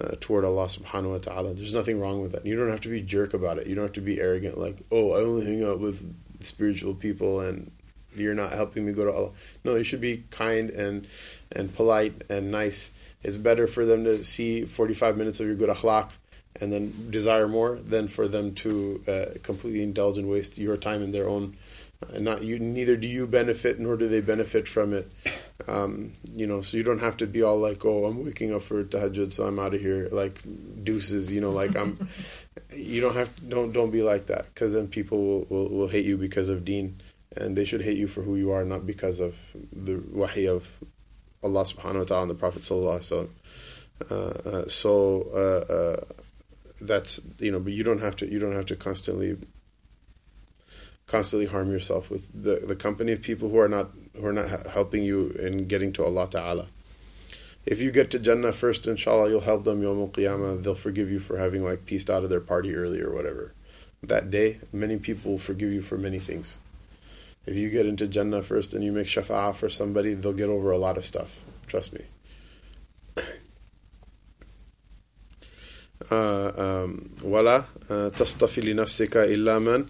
uh, 0.00 0.14
toward 0.20 0.44
Allah 0.44 0.66
subhanahu 0.66 1.10
wa 1.10 1.18
ta'ala. 1.18 1.54
There's 1.54 1.74
nothing 1.74 2.00
wrong 2.00 2.22
with 2.22 2.32
that. 2.32 2.46
You 2.46 2.56
don't 2.56 2.70
have 2.70 2.80
to 2.82 2.88
be 2.88 3.02
jerk 3.02 3.34
about 3.34 3.58
it. 3.58 3.66
You 3.66 3.74
don't 3.74 3.84
have 3.84 3.92
to 3.94 4.00
be 4.00 4.20
arrogant 4.20 4.58
like, 4.58 4.82
oh, 4.90 5.12
I 5.12 5.20
only 5.20 5.44
hang 5.44 5.64
out 5.64 5.80
with 5.80 6.14
spiritual 6.40 6.94
people 6.94 7.40
and 7.40 7.70
you're 8.14 8.34
not 8.34 8.52
helping 8.52 8.86
me 8.86 8.92
go 8.92 9.04
to 9.04 9.12
Allah. 9.12 9.30
No, 9.64 9.76
you 9.76 9.84
should 9.84 10.00
be 10.00 10.24
kind 10.30 10.70
and 10.70 11.06
and 11.52 11.74
polite 11.74 12.24
and 12.30 12.50
nice. 12.50 12.90
It's 13.22 13.36
better 13.36 13.66
for 13.66 13.84
them 13.84 14.04
to 14.04 14.22
see 14.24 14.64
45 14.64 15.16
minutes 15.16 15.40
of 15.40 15.46
your 15.46 15.56
good 15.56 15.68
akhlaq 15.68 16.12
and 16.60 16.72
then 16.72 17.10
desire 17.10 17.48
more 17.48 17.76
than 17.76 18.08
for 18.08 18.28
them 18.28 18.54
to 18.54 19.02
uh, 19.06 19.38
completely 19.42 19.82
indulge 19.82 20.18
and 20.18 20.28
waste 20.28 20.58
your 20.58 20.76
time 20.76 21.02
in 21.02 21.12
their 21.12 21.28
own 21.28 21.56
and 22.14 22.24
not 22.24 22.42
you 22.42 22.58
neither 22.58 22.96
do 22.96 23.08
you 23.08 23.26
benefit 23.26 23.80
nor 23.80 23.96
do 23.96 24.08
they 24.08 24.20
benefit 24.20 24.68
from 24.68 24.92
it. 24.92 25.10
Um, 25.66 26.12
you 26.32 26.46
know 26.46 26.62
so 26.62 26.76
you 26.76 26.82
don't 26.82 27.00
have 27.00 27.16
to 27.18 27.26
be 27.26 27.42
all 27.42 27.58
like 27.58 27.84
oh 27.84 28.04
i'm 28.04 28.24
waking 28.24 28.54
up 28.54 28.62
for 28.62 28.84
tahajjud 28.84 29.32
so 29.32 29.44
i'm 29.44 29.58
out 29.58 29.74
of 29.74 29.80
here 29.80 30.08
like 30.12 30.40
deuces 30.84 31.30
you 31.32 31.40
know 31.40 31.50
like 31.50 31.76
i'm 31.76 31.98
you 32.74 33.00
don't 33.00 33.16
have 33.16 33.34
to, 33.34 33.42
don't 33.42 33.72
don't 33.72 33.90
be 33.90 34.02
like 34.02 34.26
that 34.26 34.46
because 34.46 34.72
then 34.72 34.86
people 34.86 35.18
will, 35.18 35.46
will, 35.48 35.68
will 35.70 35.88
hate 35.88 36.04
you 36.04 36.16
because 36.16 36.48
of 36.48 36.64
deen. 36.64 36.98
And 37.36 37.56
they 37.56 37.64
should 37.64 37.82
hate 37.82 37.98
you 37.98 38.08
for 38.08 38.22
who 38.22 38.36
you 38.36 38.52
are 38.52 38.64
not 38.64 38.86
because 38.86 39.20
of 39.20 39.36
the 39.72 40.02
wahi 40.12 40.48
of 40.48 40.66
allah 41.42 41.62
subhanahu 41.62 41.98
wa 41.98 42.04
ta'ala 42.04 42.22
and 42.22 42.30
the 42.30 42.34
prophet 42.34 42.62
sallallahu 42.62 42.98
alaihi 42.98 43.28
wasallam. 43.28 43.30
Uh, 44.10 44.48
uh, 44.48 44.68
so 44.68 45.28
uh, 45.34 45.72
uh, 45.72 46.00
that's 46.80 47.20
you 47.38 47.52
know 47.52 47.60
but 47.60 47.72
you 47.72 47.84
don't 47.84 48.00
have 48.00 48.16
to 48.16 48.30
you 48.30 48.38
don't 48.38 48.52
have 48.52 48.66
to 48.66 48.76
constantly 48.76 49.36
constantly 51.07 51.47
harm 51.47 51.71
yourself 51.71 52.09
with 52.09 52.27
the, 52.33 52.65
the 52.65 52.75
company 52.75 53.11
of 53.11 53.21
people 53.21 53.49
who 53.49 53.59
are 53.59 53.67
not 53.69 53.91
who 54.15 54.25
are 54.25 54.33
not 54.33 54.67
helping 54.67 55.03
you 55.03 55.29
in 55.39 55.67
getting 55.67 55.91
to 55.93 56.03
Allah 56.03 56.29
Ta'ala. 56.29 56.67
If 57.65 57.81
you 57.81 57.91
get 57.91 58.11
to 58.11 58.19
Jannah 58.19 58.51
first, 58.51 58.87
inshallah, 58.87 59.29
you'll 59.29 59.41
help 59.41 59.63
them 59.63 59.81
Yawm 59.81 60.01
al-Qiyamah. 60.01 60.63
They'll 60.63 60.75
forgive 60.75 61.09
you 61.09 61.19
for 61.19 61.37
having 61.37 61.63
like 61.63 61.85
pieced 61.85 62.09
out 62.09 62.23
of 62.23 62.29
their 62.29 62.41
party 62.41 62.75
early 62.75 63.01
or 63.01 63.13
whatever. 63.13 63.53
That 64.01 64.29
day, 64.29 64.59
many 64.73 64.97
people 64.97 65.31
will 65.31 65.37
forgive 65.37 65.71
you 65.71 65.81
for 65.81 65.97
many 65.97 66.19
things. 66.19 66.59
If 67.45 67.55
you 67.55 67.69
get 67.69 67.85
into 67.85 68.07
Jannah 68.07 68.43
first 68.43 68.73
and 68.73 68.83
you 68.83 68.91
make 68.91 69.07
shafa'ah 69.07 69.55
for 69.55 69.69
somebody, 69.69 70.13
they'll 70.13 70.33
get 70.33 70.49
over 70.49 70.71
a 70.71 70.77
lot 70.77 70.97
of 70.97 71.05
stuff. 71.05 71.43
Trust 71.67 71.93
me. 71.93 72.01
ولا 77.23 77.63
تصطفي 77.89 78.61
لنفسك 78.61 79.17
إلا 79.17 79.59
من 79.59 79.85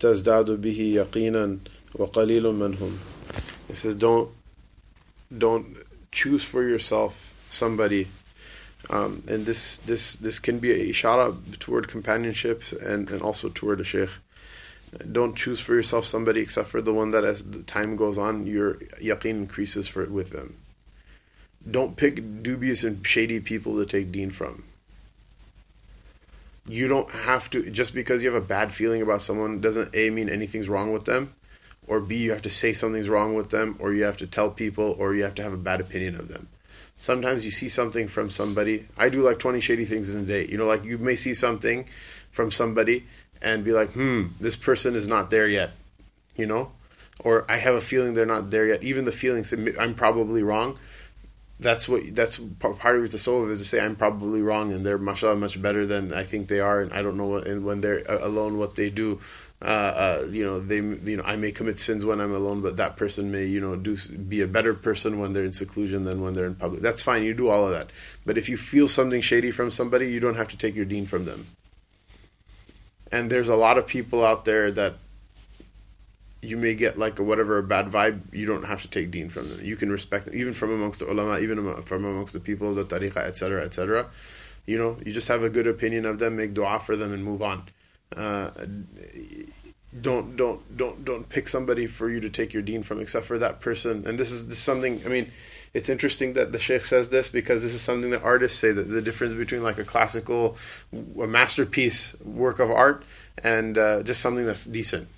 تزداد 0.00 0.60
به 0.60 0.80
يقينا 0.80 1.58
وقليل 1.94 2.52
منهم 2.52 2.98
He 3.68 3.74
says 3.74 3.94
don't 3.94 4.30
don't 5.36 5.66
choose 6.12 6.44
for 6.44 6.62
yourself 6.62 7.34
somebody 7.48 8.08
um, 8.90 9.22
and 9.26 9.46
this 9.46 9.78
this 9.78 10.14
this 10.16 10.38
can 10.38 10.58
be 10.58 10.70
a 10.72 10.92
ishara 10.92 11.34
toward 11.58 11.88
companionship 11.88 12.62
and, 12.80 13.10
and 13.10 13.22
also 13.22 13.48
toward 13.48 13.80
a 13.80 13.84
sheikh 13.84 14.10
Don't 15.10 15.36
choose 15.36 15.60
for 15.60 15.74
yourself 15.74 16.06
somebody 16.06 16.40
except 16.40 16.68
for 16.68 16.80
the 16.80 16.94
one 16.94 17.10
that 17.10 17.24
as 17.24 17.44
the 17.44 17.62
time 17.62 17.96
goes 17.96 18.16
on, 18.16 18.46
your 18.46 18.74
yaqeen 19.02 19.36
increases 19.44 19.88
for 19.88 20.04
with 20.06 20.30
them. 20.30 20.56
Don't 21.68 21.96
pick 21.96 22.42
dubious 22.42 22.84
and 22.84 23.04
shady 23.04 23.40
people 23.40 23.76
to 23.76 23.84
take 23.84 24.12
deen 24.12 24.30
from. 24.30 24.64
You 26.67 26.87
don't 26.87 27.09
have 27.09 27.49
to 27.51 27.69
just 27.69 27.93
because 27.93 28.23
you 28.23 28.31
have 28.31 28.41
a 28.41 28.45
bad 28.45 28.71
feeling 28.71 29.01
about 29.01 29.21
someone 29.21 29.61
doesn't 29.61 29.95
a 29.95 30.09
mean 30.09 30.29
anything's 30.29 30.69
wrong 30.69 30.93
with 30.93 31.05
them, 31.05 31.33
or 31.87 31.99
b 31.99 32.17
you 32.17 32.31
have 32.31 32.43
to 32.43 32.49
say 32.49 32.73
something's 32.73 33.09
wrong 33.09 33.33
with 33.33 33.49
them, 33.49 33.75
or 33.79 33.93
you 33.93 34.03
have 34.03 34.17
to 34.17 34.27
tell 34.27 34.51
people, 34.51 34.95
or 34.99 35.15
you 35.15 35.23
have 35.23 35.35
to 35.35 35.43
have 35.43 35.53
a 35.53 35.57
bad 35.57 35.81
opinion 35.81 36.15
of 36.15 36.27
them 36.27 36.47
sometimes 37.01 37.43
you 37.43 37.49
see 37.49 37.67
something 37.67 38.07
from 38.07 38.29
somebody. 38.29 38.85
I 38.95 39.09
do 39.09 39.23
like 39.23 39.39
20 39.39 39.59
shady 39.59 39.85
things 39.85 40.11
in 40.11 40.19
a 40.19 40.23
day. 40.23 40.45
You 40.45 40.57
know, 40.57 40.67
like 40.67 40.83
you 40.83 40.99
may 40.99 41.15
see 41.15 41.33
something 41.33 41.87
from 42.29 42.51
somebody 42.51 43.07
and 43.41 43.63
be 43.63 43.71
like, 43.71 43.91
hmm, 43.93 44.27
this 44.39 44.55
person 44.55 44.95
is 44.95 45.07
not 45.07 45.31
there 45.31 45.47
yet. 45.47 45.71
You 46.35 46.45
know? 46.45 46.71
Or 47.23 47.49
I 47.49 47.57
have 47.57 47.73
a 47.73 47.81
feeling 47.81 48.13
they're 48.13 48.27
not 48.27 48.51
there 48.51 48.67
yet. 48.67 48.83
Even 48.83 49.05
the 49.05 49.11
feelings, 49.11 49.51
I'm 49.79 49.95
probably 49.95 50.43
wrong. 50.43 50.77
That's 51.61 51.87
what 51.87 52.13
that's 52.13 52.39
part 52.59 52.97
of 52.97 53.11
the 53.11 53.19
soul 53.19 53.47
is 53.49 53.59
to 53.59 53.65
say 53.65 53.79
I'm 53.79 53.95
probably 53.95 54.41
wrong 54.41 54.73
and 54.73 54.85
they're 54.85 54.97
mashallah 54.97 55.35
much 55.35 55.61
better 55.61 55.85
than 55.85 56.13
I 56.13 56.23
think 56.23 56.47
they 56.47 56.59
are 56.59 56.81
and 56.81 56.91
I 56.91 57.01
don't 57.03 57.17
know 57.17 57.27
what, 57.27 57.45
and 57.47 57.63
when 57.63 57.81
they're 57.81 58.03
alone 58.07 58.57
what 58.57 58.75
they 58.75 58.89
do 58.89 59.19
uh, 59.63 59.65
uh, 59.65 60.27
you 60.31 60.43
know, 60.43 60.59
they, 60.59 60.77
you 60.77 61.17
know, 61.17 61.23
I 61.23 61.35
may 61.35 61.51
commit 61.51 61.77
sins 61.77 62.03
when 62.03 62.19
I'm 62.19 62.33
alone, 62.33 62.61
but 62.61 62.77
that 62.77 62.97
person 62.97 63.31
may, 63.31 63.45
you 63.45 63.61
know, 63.61 63.75
do 63.75 63.95
be 64.17 64.41
a 64.41 64.47
better 64.47 64.73
person 64.73 65.19
when 65.19 65.33
they're 65.33 65.43
in 65.43 65.53
seclusion 65.53 66.03
than 66.03 66.21
when 66.21 66.33
they're 66.33 66.47
in 66.47 66.55
public. 66.55 66.81
That's 66.81 67.03
fine. 67.03 67.23
You 67.23 67.35
do 67.35 67.49
all 67.49 67.65
of 67.65 67.71
that. 67.71 67.91
But 68.25 68.39
if 68.39 68.49
you 68.49 68.57
feel 68.57 68.87
something 68.87 69.21
shady 69.21 69.51
from 69.51 69.69
somebody, 69.69 70.11
you 70.11 70.19
don't 70.19 70.35
have 70.35 70.47
to 70.47 70.57
take 70.57 70.75
your 70.75 70.85
deen 70.85 71.05
from 71.05 71.25
them. 71.25 71.45
And 73.11 73.29
there's 73.29 73.49
a 73.49 73.55
lot 73.55 73.77
of 73.77 73.85
people 73.85 74.25
out 74.25 74.45
there 74.45 74.71
that 74.71 74.95
you 76.41 76.57
may 76.57 76.73
get 76.75 76.97
like 76.97 77.19
a 77.19 77.23
whatever 77.23 77.57
a 77.57 77.63
bad 77.63 77.87
vibe. 77.87 78.21
You 78.33 78.45
don't 78.45 78.63
have 78.63 78.81
to 78.81 78.87
take 78.87 79.11
deen 79.11 79.29
from 79.29 79.49
them. 79.49 79.59
You 79.63 79.75
can 79.75 79.91
respect 79.91 80.25
them, 80.25 80.35
even 80.35 80.53
from 80.53 80.71
amongst 80.71 80.99
the 80.99 81.11
ulama, 81.11 81.39
even 81.39 81.81
from 81.83 82.05
amongst 82.05 82.33
the 82.33 82.39
people 82.39 82.69
of 82.69 82.75
the 82.75 82.83
tariqah, 82.83 83.17
etc., 83.17 83.63
etc. 83.63 84.07
You 84.65 84.77
know, 84.77 84.97
you 85.05 85.11
just 85.11 85.27
have 85.27 85.43
a 85.43 85.49
good 85.49 85.67
opinion 85.67 86.05
of 86.05 86.19
them, 86.19 86.37
make 86.37 86.53
du'a 86.53 86.81
for 86.81 86.95
them, 86.95 87.13
and 87.13 87.23
move 87.23 87.41
on. 87.41 87.63
Uh, 88.15 88.51
don't 89.99 90.37
don't 90.37 90.77
don't 90.77 91.03
don't 91.03 91.29
pick 91.29 91.49
somebody 91.49 91.85
for 91.85 92.09
you 92.09 92.19
to 92.21 92.29
take 92.29 92.53
your 92.53 92.63
deen 92.63 92.81
from 92.81 93.01
except 93.01 93.25
for 93.25 93.37
that 93.37 93.59
person 93.59 94.07
and 94.07 94.17
this 94.17 94.31
is, 94.31 94.47
this 94.47 94.57
is 94.57 94.63
something 94.63 95.01
i 95.05 95.09
mean 95.09 95.29
it's 95.73 95.89
interesting 95.89 96.31
that 96.33 96.53
the 96.53 96.59
sheikh 96.59 96.85
says 96.85 97.09
this 97.09 97.29
because 97.29 97.61
this 97.61 97.73
is 97.73 97.81
something 97.81 98.09
that 98.11 98.21
artists 98.23 98.57
say 98.57 98.71
that 98.71 98.83
the 98.83 99.01
difference 99.01 99.33
between 99.33 99.61
like 99.61 99.77
a 99.77 99.83
classical 99.83 100.55
a 101.21 101.27
masterpiece 101.27 102.15
work 102.21 102.59
of 102.59 102.71
art 102.71 103.03
and 103.43 103.77
uh, 103.77 104.01
just 104.03 104.21
something 104.21 104.45
that's 104.45 104.65
decent 104.65 105.09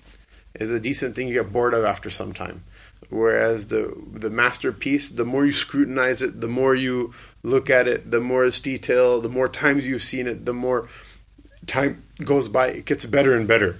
is 0.58 0.70
a 0.70 0.80
decent 0.80 1.14
thing 1.16 1.28
you 1.28 1.42
get 1.42 1.52
bored 1.52 1.74
of 1.74 1.84
after 1.84 2.10
some 2.10 2.32
time 2.32 2.62
whereas 3.10 3.66
the 3.68 3.94
the 4.12 4.30
masterpiece 4.30 5.08
the 5.10 5.24
more 5.24 5.44
you 5.44 5.52
scrutinize 5.52 6.22
it 6.22 6.40
the 6.40 6.48
more 6.48 6.74
you 6.74 7.12
look 7.42 7.68
at 7.68 7.86
it 7.86 8.10
the 8.10 8.20
more 8.20 8.46
it's 8.46 8.60
detail 8.60 9.20
the 9.20 9.28
more 9.28 9.48
times 9.48 9.86
you've 9.86 10.02
seen 10.02 10.26
it 10.26 10.44
the 10.44 10.54
more 10.54 10.88
time 11.66 12.02
goes 12.22 12.48
by, 12.48 12.68
it 12.68 12.84
gets 12.84 13.04
better 13.04 13.34
and 13.34 13.48
better. 13.48 13.76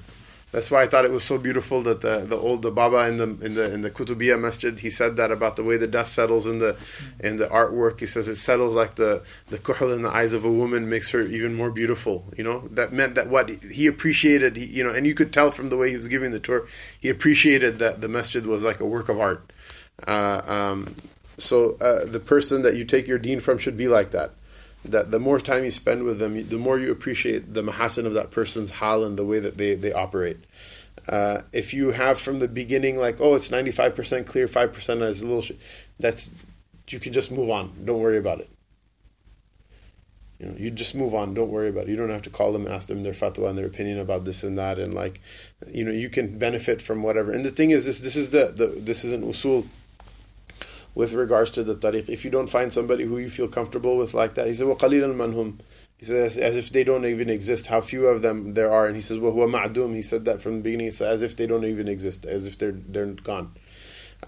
That's 0.55 0.71
why 0.71 0.83
I 0.83 0.87
thought 0.87 1.05
it 1.05 1.11
was 1.11 1.25
so 1.25 1.37
beautiful 1.37 1.83
that 1.83 2.01
the, 2.01 2.19
the 2.21 2.37
old 2.37 2.63
the 2.63 2.71
Baba 2.71 3.09
in 3.09 3.17
the 3.17 3.25
in 3.45 3.55
the 3.55 3.75
in 3.75 3.81
the 3.81 3.91
Kutubiya 3.91 4.39
Masjid 4.39 4.79
he 4.79 4.89
said 4.89 5.17
that 5.17 5.33
about 5.33 5.57
the 5.57 5.65
way 5.65 5.77
the 5.77 5.89
dust 5.89 6.15
settles 6.15 6.47
in 6.47 6.61
the 6.61 6.77
in 7.19 7.39
the 7.39 7.49
artwork. 7.49 7.99
He 7.99 8.07
says 8.07 8.29
it 8.29 8.37
settles 8.37 8.73
like 8.73 8.95
the 8.95 9.25
the 9.49 9.59
kuhl 9.59 9.91
in 9.91 10.03
the 10.03 10.11
eyes 10.11 10.33
of 10.33 10.45
a 10.45 10.53
woman 10.53 10.89
makes 10.89 11.11
her 11.11 11.23
even 11.23 11.57
more 11.57 11.73
beautiful. 11.73 12.25
You 12.37 12.45
know 12.45 12.69
that 12.69 12.93
meant 12.93 13.17
that 13.17 13.29
what 13.29 13.51
he 13.65 13.89
appreciated. 13.89 14.57
He, 14.57 14.67
you 14.67 14.85
know, 14.85 14.91
and 14.91 15.09
you 15.09 15.15
could 15.15 15.33
tell 15.33 15.51
from 15.51 15.71
the 15.71 15.77
way 15.77 15.91
he 15.91 15.97
was 15.97 16.07
giving 16.07 16.31
the 16.31 16.39
tour, 16.39 16.69
he 17.01 17.09
appreciated 17.09 17.81
that 17.81 18.01
the 18.01 18.09
masjid 18.09 18.47
was 18.47 18.63
like 18.63 18.79
a 18.79 18.87
work 18.87 19.09
of 19.09 19.19
art. 19.19 19.53
Uh, 20.07 20.41
um, 20.47 20.95
so 21.37 21.77
uh, 21.81 22.05
the 22.05 22.21
person 22.21 22.63
that 22.63 22.77
you 22.77 22.85
take 22.85 23.09
your 23.09 23.19
deen 23.19 23.41
from 23.41 23.59
should 23.59 23.77
be 23.77 23.89
like 23.89 24.13
that 24.13 24.31
that 24.85 25.11
the 25.11 25.19
more 25.19 25.41
time 25.41 25.65
you 25.65 25.71
spend 25.71 26.05
with 26.05 26.19
them, 26.19 26.47
the 26.49 26.59
more 26.59 26.79
you 26.79 26.93
appreciate 26.93 27.55
the 27.55 27.63
mahasin 27.63 28.07
of 28.07 28.15
that 28.15 28.31
person's 28.31 28.73
hal 28.73 29.05
and 29.05 29.19
the 29.19 29.25
way 29.25 29.39
that 29.39 29.57
they, 29.57 29.75
they 29.75 29.93
operate. 29.93 30.39
Uh, 31.09 31.43
if 31.53 31.75
you 31.75 31.93
have 31.93 32.19
from 32.19 32.39
the 32.39 32.49
beginning, 32.49 32.97
like, 32.97 33.21
oh, 33.21 33.35
it's 33.35 33.49
95% 33.51 34.27
clear, 34.27 34.47
5% 34.47 35.03
is 35.03 35.23
a 35.23 35.27
little, 35.27 35.43
sh-, 35.43 35.53
that's, 35.99 36.31
you 36.89 37.01
can 37.01 37.13
just 37.13 37.31
move 37.31 37.51
on. 37.51 37.73
Don't 37.85 38.01
worry 38.01 38.19
about 38.19 38.41
it. 38.41 38.51
You 40.39 40.47
know, 40.47 40.57
you 40.57 40.71
just 40.71 40.95
move 40.95 41.15
on. 41.15 41.33
Don't 41.33 41.51
worry 41.51 41.69
about 41.69 41.85
it. 41.85 41.91
You 41.91 41.97
don't 41.97 42.11
have 42.11 42.23
to 42.23 42.31
call 42.31 42.53
them, 42.53 42.67
ask 42.67 42.89
them 42.89 43.03
their 43.03 43.13
fatwa 43.13 43.49
and 43.49 43.57
their 43.57 43.67
opinion 43.67 43.99
about 43.99 44.25
this 44.25 44.43
and 44.43 44.59
that, 44.59 44.79
and 44.79 44.93
like, 44.93 45.21
you 45.69 45.85
know, 45.85 45.93
you 45.93 46.11
can 46.11 46.39
benefit 46.39 46.83
from 46.83 47.03
whatever. 47.03 47.33
And 47.33 47.45
the 47.45 47.51
thing 47.51 47.71
is, 47.71 47.87
this 47.87 48.01
this 48.01 48.17
is 48.17 48.31
the, 48.31 48.53
the 48.55 48.67
this 48.67 49.05
is 49.05 49.13
an 49.13 49.23
usul 49.23 49.67
with 50.96 51.14
regards 51.14 51.52
to 51.52 51.64
the 51.64 51.76
tariq. 51.76 52.10
If 52.10 52.26
you 52.26 52.32
don't 52.32 52.50
find 52.50 52.72
somebody 52.72 53.06
who 53.06 53.18
you 53.18 53.30
feel 53.30 53.48
comfortable 53.48 53.98
with 53.98 54.14
like 54.14 54.36
that, 54.36 54.48
he 54.48 54.54
said, 54.54 54.68
وَقَلِيلًا 54.68 55.16
manhum. 55.16 55.60
He 55.98 56.06
says, 56.06 56.38
as 56.38 56.56
if 56.56 56.72
they 56.72 56.84
don't 56.84 57.06
even 57.06 57.30
exist, 57.30 57.68
how 57.68 57.82
few 57.82 58.08
of 58.08 58.22
them 58.22 58.54
there 58.54 58.72
are. 58.72 58.88
And 58.88 58.96
he 58.96 59.02
says, 59.02 59.18
وَهُوَ 59.18 59.50
مَعْدُوم. 59.50 59.94
He 59.94 60.02
said 60.02 60.26
that 60.26 60.42
from 60.42 60.58
the 60.58 60.62
beginning, 60.62 60.88
it's 60.88 61.02
as 61.02 61.22
if 61.22 61.36
they 61.36 61.46
don't 61.46 61.66
even 61.66 61.88
exist, 61.88 62.26
as 62.26 62.48
if 62.48 62.58
they're, 62.58 62.72
they're 62.72 63.08
gone. 63.08 63.54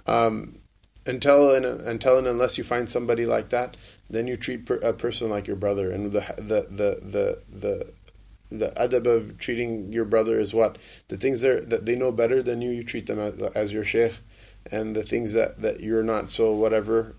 Um, 0.06 0.60
until 1.06 1.52
and, 1.54 1.66
until 1.66 2.18
and 2.18 2.28
unless 2.28 2.58
you 2.58 2.64
find 2.64 2.90
somebody 2.90 3.26
like 3.26 3.50
that, 3.50 3.78
then 4.10 4.28
you 4.28 4.38
treat 4.38 4.66
per, 4.66 4.76
a 4.76 4.94
person 4.94 5.30
like 5.30 5.48
your 5.48 5.56
brother. 5.56 5.92
And 5.92 6.12
the, 6.12 6.20
the, 6.38 6.68
the, 6.70 7.00
the, 7.02 7.42
the 7.50 7.94
the 8.52 8.68
adab 8.72 9.08
of 9.08 9.38
treating 9.38 9.94
your 9.94 10.04
brother 10.04 10.38
is 10.38 10.54
what 10.54 10.78
the 11.08 11.16
things 11.16 11.40
that 11.40 11.86
they 11.86 11.96
know 11.96 12.12
better 12.12 12.44
than 12.44 12.62
you. 12.62 12.70
You 12.72 12.84
treat 12.84 13.08
them 13.08 13.18
as, 13.18 13.42
as 13.42 13.72
your 13.72 13.86
sheikh, 13.86 14.20
and 14.71 14.97
the 14.97 15.03
things 15.03 15.33
that, 15.35 15.61
that 15.63 15.81
you're 15.81 16.03
not 16.03 16.29
so 16.29 16.53
whatever, 16.53 17.15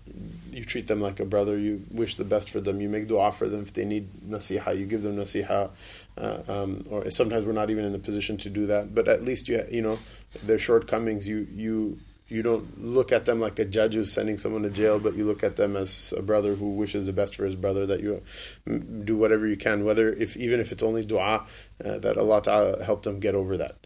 you 0.52 0.64
treat 0.64 0.86
them 0.86 1.00
like 1.00 1.20
a 1.20 1.24
brother. 1.24 1.56
You 1.56 1.84
wish 1.90 2.16
the 2.16 2.24
best 2.24 2.50
for 2.50 2.60
them. 2.60 2.80
You 2.80 2.88
make 2.88 3.08
dua 3.08 3.32
for 3.32 3.48
them 3.48 3.62
if 3.62 3.72
they 3.72 3.84
need 3.84 4.08
nasiha. 4.22 4.78
You 4.78 4.86
give 4.86 5.02
them 5.02 5.16
nasiha. 5.16 5.70
Uh, 6.16 6.42
um, 6.48 6.84
or 6.90 7.10
sometimes 7.10 7.46
we're 7.46 7.52
not 7.52 7.70
even 7.70 7.84
in 7.84 7.92
the 7.92 7.98
position 7.98 8.36
to 8.38 8.50
do 8.50 8.66
that. 8.66 8.94
But 8.94 9.08
at 9.08 9.22
least 9.22 9.48
you 9.48 9.62
you 9.70 9.82
know 9.82 9.98
their 10.42 10.58
shortcomings. 10.58 11.26
You 11.26 11.46
you 11.50 11.98
you 12.28 12.42
don't 12.42 12.84
look 12.84 13.12
at 13.12 13.24
them 13.24 13.40
like 13.40 13.58
a 13.58 13.64
judge 13.64 13.94
who's 13.94 14.12
sending 14.12 14.38
someone 14.38 14.62
to 14.62 14.70
jail, 14.70 14.98
but 14.98 15.14
you 15.14 15.24
look 15.24 15.42
at 15.42 15.56
them 15.56 15.76
as 15.76 16.12
a 16.16 16.20
brother 16.20 16.54
who 16.54 16.74
wishes 16.74 17.06
the 17.06 17.12
best 17.12 17.34
for 17.36 17.46
his 17.46 17.56
brother. 17.56 17.86
That 17.86 18.00
you 18.00 18.22
do 18.66 19.16
whatever 19.16 19.46
you 19.46 19.56
can, 19.56 19.84
whether 19.84 20.12
if 20.12 20.36
even 20.36 20.60
if 20.60 20.72
it's 20.72 20.82
only 20.82 21.04
dua, 21.04 21.46
uh, 21.84 21.98
that 21.98 22.16
Allah 22.16 22.42
Taala 22.42 22.82
help 22.82 23.04
them 23.04 23.20
get 23.20 23.34
over 23.34 23.56
that. 23.56 23.76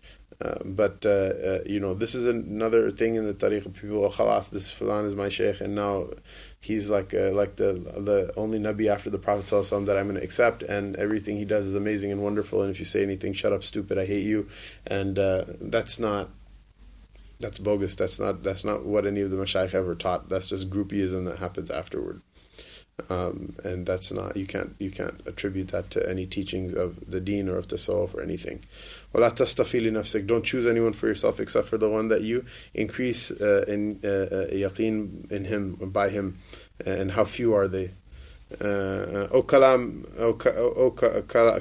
Uh, 0.42 0.58
but 0.64 1.06
uh, 1.06 1.08
uh, 1.08 1.58
you 1.66 1.78
know, 1.78 1.94
this 1.94 2.14
is 2.16 2.26
another 2.26 2.90
thing 2.90 3.14
in 3.14 3.24
the 3.24 3.34
tariq. 3.34 3.72
People, 3.74 4.04
oh, 4.04 4.08
khalas, 4.08 4.50
this 4.50 4.74
fulan 4.74 5.04
is 5.04 5.14
my 5.14 5.28
sheikh, 5.28 5.60
and 5.60 5.74
now 5.74 6.06
he's 6.60 6.90
like 6.90 7.14
uh, 7.14 7.30
like 7.30 7.56
the 7.56 7.74
the 7.74 8.32
only 8.36 8.58
nabi 8.58 8.88
after 8.88 9.08
the 9.08 9.18
Prophet 9.18 9.46
that 9.46 9.96
I'm 9.96 10.08
going 10.08 10.16
to 10.16 10.24
accept, 10.24 10.64
and 10.64 10.96
everything 10.96 11.36
he 11.36 11.44
does 11.44 11.66
is 11.66 11.76
amazing 11.76 12.10
and 12.10 12.24
wonderful. 12.24 12.62
And 12.62 12.72
if 12.72 12.80
you 12.80 12.84
say 12.84 13.02
anything, 13.02 13.32
shut 13.34 13.52
up, 13.52 13.62
stupid, 13.62 13.98
I 13.98 14.06
hate 14.06 14.26
you, 14.26 14.48
and 14.86 15.18
uh, 15.18 15.44
that's 15.60 15.98
not. 16.00 16.30
That's 17.38 17.58
bogus. 17.58 17.94
That's 17.94 18.18
not. 18.18 18.42
That's 18.42 18.64
not 18.64 18.84
what 18.84 19.06
any 19.06 19.20
of 19.20 19.30
the 19.30 19.36
mashayikh 19.36 19.74
ever 19.74 19.94
taught. 19.94 20.28
That's 20.28 20.48
just 20.48 20.70
groupieism 20.70 21.24
that 21.26 21.38
happens 21.38 21.70
afterward. 21.70 22.20
Um, 23.08 23.56
and 23.64 23.86
that's 23.86 24.12
not 24.12 24.36
you 24.36 24.46
can't 24.46 24.76
you 24.78 24.90
can't 24.90 25.20
attribute 25.26 25.68
that 25.68 25.90
to 25.92 26.08
any 26.08 26.26
teachings 26.26 26.74
of 26.74 27.10
the 27.10 27.20
deen 27.20 27.48
or 27.48 27.56
of 27.56 27.68
the 27.68 27.76
tasawwuf 27.76 28.14
or 28.14 28.22
anything. 28.22 28.64
وَلَا 29.13 29.29
تَسْتَفِي 29.29 29.91
لِنَفْسِكَ 29.91 30.27
Don't 30.27 30.43
choose 30.43 30.65
anyone 30.67 30.93
for 30.93 31.07
yourself 31.07 31.39
except 31.39 31.67
for 31.67 31.77
the 31.77 31.89
one 31.89 32.07
that 32.09 32.21
you 32.21 32.45
increase 32.73 33.31
uh, 33.31 33.65
in 33.67 33.99
uh, 34.03 34.07
uh 34.07 34.47
yaqeen 34.51 35.31
in 35.31 35.45
him, 35.45 35.75
by 35.75 36.09
him. 36.09 36.37
And 36.85 37.11
how 37.11 37.25
few 37.25 37.53
are 37.53 37.67
they? 37.67 37.91
أو 38.61 39.41
كلام 39.43 40.03
أو 40.19 40.37
أو 40.45 40.91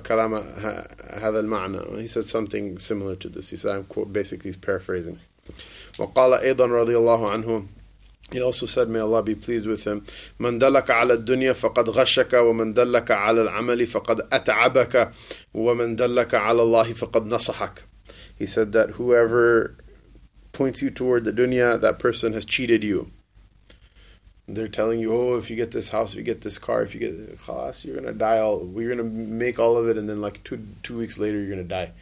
كلام 0.00 0.34
هذا 0.34 1.40
المعنى. 1.40 2.00
He 2.00 2.06
said 2.06 2.24
something 2.24 2.78
similar 2.78 3.16
to 3.16 3.28
this. 3.28 3.50
He 3.50 3.56
said, 3.56 3.74
I'm 3.76 4.12
basically 4.12 4.52
paraphrasing. 4.52 5.18
وقال 5.98 6.34
أيضا 6.34 6.66
رضي 6.66 6.96
الله 6.96 7.30
عنه 7.30 7.66
he 8.32 8.42
also 8.42 8.66
said, 8.66 8.88
may 8.88 8.98
Allah 8.98 9.22
be 9.22 9.34
pleased 9.34 9.66
with 9.66 9.84
him, 9.84 10.04
من 10.40 10.58
دلك 10.58 10.90
على 10.90 11.24
الدنيا 11.24 11.52
فقد 11.52 11.90
غشك 11.90 12.32
ومن 12.32 12.74
دلك 12.74 13.10
على 13.10 13.42
العمل 13.42 13.86
فقد 13.86 14.20
أتعبك 14.32 15.12
ومن 15.54 15.96
دلك 15.96 16.34
على 16.34 16.62
الله 16.62 16.92
فقد 16.92 17.26
نصحك. 17.26 17.82
He 18.36 18.46
said 18.46 18.72
that 18.72 18.90
whoever 18.90 19.76
points 20.52 20.82
you 20.82 20.90
toward 20.90 21.24
the 21.24 21.32
dunya, 21.32 21.80
that 21.80 21.98
person 21.98 22.32
has 22.32 22.44
cheated 22.44 22.82
you. 22.82 23.10
They're 24.48 24.68
telling 24.68 25.00
you, 25.00 25.12
oh, 25.12 25.36
if 25.36 25.50
you 25.50 25.56
get 25.56 25.72
this 25.72 25.88
house, 25.88 26.12
if 26.12 26.18
you 26.18 26.22
get 26.22 26.42
this 26.42 26.58
car, 26.58 26.82
if 26.82 26.94
you 26.94 27.00
get 27.00 27.38
class, 27.40 27.84
you're 27.84 27.96
gonna 27.96 28.12
die. 28.12 28.38
All 28.38 28.64
we're 28.64 28.88
gonna 28.88 29.02
make 29.02 29.58
all 29.58 29.76
of 29.76 29.88
it, 29.88 29.98
and 29.98 30.08
then 30.08 30.20
like 30.20 30.42
two 30.44 30.64
two 30.82 30.96
weeks 30.96 31.18
later, 31.18 31.38
you're 31.38 31.50
gonna 31.50 31.64
die. 31.64 31.92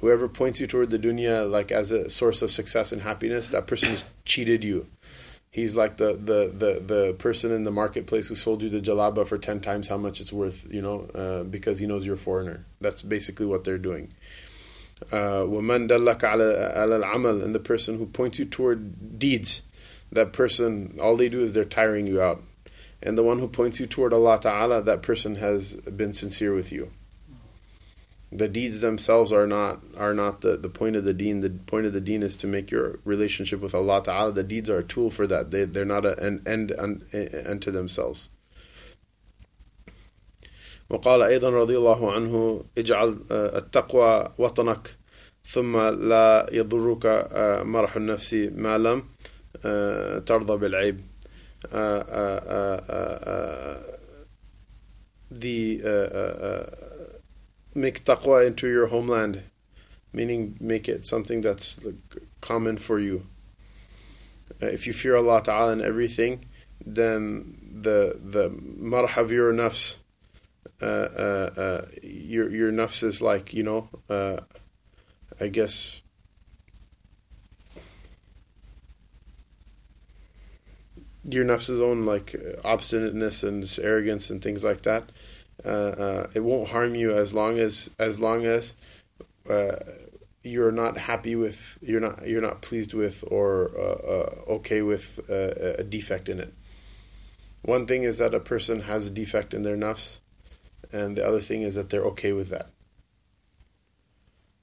Whoever 0.00 0.28
points 0.28 0.60
you 0.60 0.68
toward 0.68 0.90
the 0.90 0.98
dunya, 0.98 1.50
like 1.50 1.72
as 1.72 1.90
a 1.90 2.08
source 2.08 2.40
of 2.40 2.52
success 2.52 2.92
and 2.92 3.02
happiness, 3.02 3.48
that 3.48 3.66
person 3.66 3.90
has 3.90 4.04
cheated 4.24 4.62
you. 4.62 4.86
He's 5.52 5.74
like 5.74 5.96
the, 5.96 6.12
the, 6.12 6.52
the, 6.54 6.80
the 6.80 7.14
person 7.18 7.52
in 7.52 7.64
the 7.64 7.70
marketplace 7.70 8.28
who 8.28 8.34
sold 8.34 8.62
you 8.62 8.68
the 8.68 8.80
jalaba 8.80 9.26
for 9.26 9.38
10 9.38 9.60
times 9.60 9.88
how 9.88 9.96
much 9.96 10.20
it's 10.20 10.32
worth, 10.32 10.66
you 10.70 10.82
know, 10.82 11.00
uh, 11.14 11.42
because 11.42 11.78
he 11.78 11.86
knows 11.86 12.04
you're 12.04 12.16
a 12.16 12.18
foreigner. 12.18 12.66
That's 12.80 13.02
basically 13.02 13.46
what 13.46 13.64
they're 13.64 13.78
doing. 13.78 14.12
وَمَنْ 15.10 15.88
دَلَّكَ 15.88 16.20
عَلَى 16.20 17.02
الْعَمَلِ 17.02 17.42
And 17.42 17.54
the 17.54 17.60
person 17.60 17.96
who 17.96 18.06
points 18.06 18.38
you 18.38 18.44
toward 18.44 19.18
deeds, 19.18 19.62
that 20.12 20.32
person, 20.32 20.98
all 21.00 21.16
they 21.16 21.28
do 21.28 21.42
is 21.42 21.52
they're 21.52 21.64
tiring 21.64 22.06
you 22.06 22.20
out. 22.20 22.42
And 23.02 23.16
the 23.16 23.22
one 23.22 23.38
who 23.38 23.48
points 23.48 23.78
you 23.78 23.86
toward 23.86 24.12
Allah 24.12 24.40
Ta'ala, 24.40 24.82
that 24.82 25.02
person 25.02 25.36
has 25.36 25.76
been 25.76 26.14
sincere 26.14 26.52
with 26.52 26.72
you. 26.72 26.90
The 28.32 28.48
deeds 28.48 28.82
themselves 28.82 29.32
are 29.32 29.46
not 29.46 29.80
are 29.96 30.12
not 30.12 30.42
the, 30.42 30.56
the 30.56 30.68
point 30.68 30.96
of 30.96 31.04
the 31.04 31.14
deen. 31.14 31.40
The 31.40 31.50
point 31.50 31.86
of 31.86 31.94
the 31.94 32.00
deen 32.00 32.22
is 32.22 32.36
to 32.38 32.46
make 32.46 32.70
your 32.70 32.98
relationship 33.04 33.60
with 33.60 33.74
Allah 33.74 34.02
Ta'ala. 34.02 34.32
The 34.32 34.44
deeds 34.44 34.68
are 34.68 34.78
a 34.78 34.84
tool 34.84 35.10
for 35.10 35.26
that. 35.26 35.50
They, 35.50 35.64
they're 35.64 35.86
not 35.86 36.04
an 36.04 36.42
end 36.46 36.72
unto 36.72 37.70
themselves. 37.70 38.28
وقال 40.90 41.22
أيضا 41.22 41.50
رضي 41.50 41.76
الله 41.76 42.12
عنه 42.12 42.64
اجعل 42.78 43.18
التقوى 43.30 44.32
وطنك 44.38 44.96
ثم 45.44 45.76
لا 45.78 46.48
يضرك 46.52 47.28
مرح 47.66 47.96
النفس 47.96 48.34
ما 48.34 48.78
لم 48.78 49.04
ترضى 50.24 50.56
بالعيب 50.56 51.00
the 55.30 55.82
make 57.75 58.03
taqwa 58.03 58.45
into 58.45 58.67
your 58.67 58.87
homeland 58.87 59.43
meaning 60.11 60.55
make 60.59 60.87
it 60.87 61.05
something 61.05 61.41
that's 61.41 61.79
common 62.41 62.77
for 62.77 62.99
you 62.99 63.25
if 64.61 64.85
you 64.87 64.93
fear 64.93 65.15
Allah 65.15 65.41
Ta'ala 65.43 65.73
in 65.73 65.81
everything 65.81 66.45
then 66.85 67.57
the 67.81 68.19
the 68.23 68.49
marh 68.49 69.17
of 69.17 69.31
your 69.31 69.51
nafs 69.53 69.97
uh, 70.81 70.85
uh, 70.85 71.49
uh, 71.57 71.85
your 72.01 72.49
your 72.49 72.71
nafs 72.71 73.03
is 73.03 73.21
like 73.21 73.53
you 73.53 73.63
know 73.63 73.89
uh, 74.09 74.37
I 75.39 75.47
guess 75.47 76.01
your 81.23 81.45
nafs's 81.45 81.79
own 81.79 82.05
like 82.05 82.35
obstinateness 82.65 83.43
and 83.43 83.79
arrogance 83.81 84.29
and 84.29 84.41
things 84.41 84.63
like 84.63 84.81
that. 84.81 85.09
Uh, 85.65 85.69
uh, 85.69 86.27
it 86.33 86.41
won't 86.41 86.69
harm 86.69 86.95
you 86.95 87.13
as 87.13 87.33
long 87.33 87.59
as 87.59 87.89
as 87.99 88.19
long 88.19 88.45
as 88.45 88.73
you're 90.43 90.71
not 90.71 90.97
happy 90.97 91.35
with 91.35 91.77
you're 91.81 92.01
not 92.01 92.27
you're 92.27 92.41
not 92.41 92.61
pleased 92.61 92.93
with 92.93 93.23
or 93.27 93.69
okay 94.47 94.81
with 94.81 95.19
a 95.29 95.83
defect 95.83 96.27
in 96.29 96.39
it. 96.39 96.53
One 97.61 97.85
thing 97.87 98.03
is 98.03 98.17
that 98.17 98.33
a 98.33 98.41
person 98.41 98.81
has 98.81 99.07
a 99.07 99.09
defect 99.09 99.53
in 99.53 99.61
their 99.61 99.77
nafs, 99.77 100.19
and 100.91 101.15
the 101.15 101.25
other 101.25 101.39
thing 101.39 101.61
is 101.61 101.75
that 101.75 101.89
they're 101.89 102.05
okay 102.07 102.33
with 102.33 102.49
that. 102.49 102.69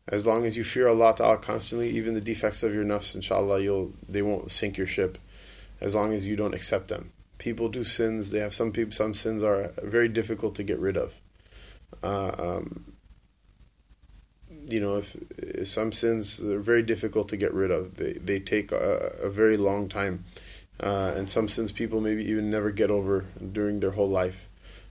As 0.07 0.27
long 0.27 0.45
as 0.45 0.57
you 0.57 0.65
fear 0.65 0.89
Allah 0.89 1.15
Ta'ala 1.17 1.39
constantly, 1.39 1.89
even 1.91 2.15
the 2.15 2.21
defects 2.21 2.63
of 2.63 2.75
your 2.75 2.85
nafs, 2.85 3.15
inshallah, 3.15 3.61
you'll 3.61 3.95
they 4.07 4.23
won't 4.23 4.51
sink 4.51 4.77
your 4.77 4.87
ship 4.87 5.17
as 5.81 5.95
long 5.95 6.13
as 6.13 6.27
you 6.27 6.37
don't 6.37 6.55
accept 6.55 6.89
them. 6.89 7.13
People 7.41 7.69
do 7.69 7.83
sins, 7.85 8.31
they 8.31 8.39
have 8.39 8.55
some 8.55 8.71
people 8.71 8.93
some 8.93 9.15
sins 9.15 9.43
are 9.43 9.73
very 9.83 10.09
difficult 10.09 10.55
to 10.57 10.63
get 10.63 10.79
rid 10.79 10.97
of. 10.97 11.21
Uh, 12.03 12.33
um, 12.39 12.95
you 14.69 14.79
know, 14.79 14.99
if, 14.99 15.17
if, 15.39 15.67
some 15.67 15.91
sins 15.91 16.45
are 16.45 16.61
very 16.61 16.83
difficult 16.83 17.29
to 17.31 17.37
get 17.37 17.53
rid 17.53 17.71
of. 17.71 17.97
They 17.97 18.13
they 18.13 18.39
take 18.39 18.71
a, 18.73 19.13
a 19.23 19.31
very 19.31 19.57
long 19.57 19.89
time. 19.89 20.25
Uh, 20.79 21.13
and 21.17 21.29
some 21.29 21.49
sins 21.49 21.73
people 21.73 22.01
maybe 22.01 22.25
even 22.25 22.51
never 22.51 22.71
get 22.71 22.91
over 22.91 23.27
during 23.53 23.81
their 23.81 23.91
whole 23.91 24.09
life 24.09 24.49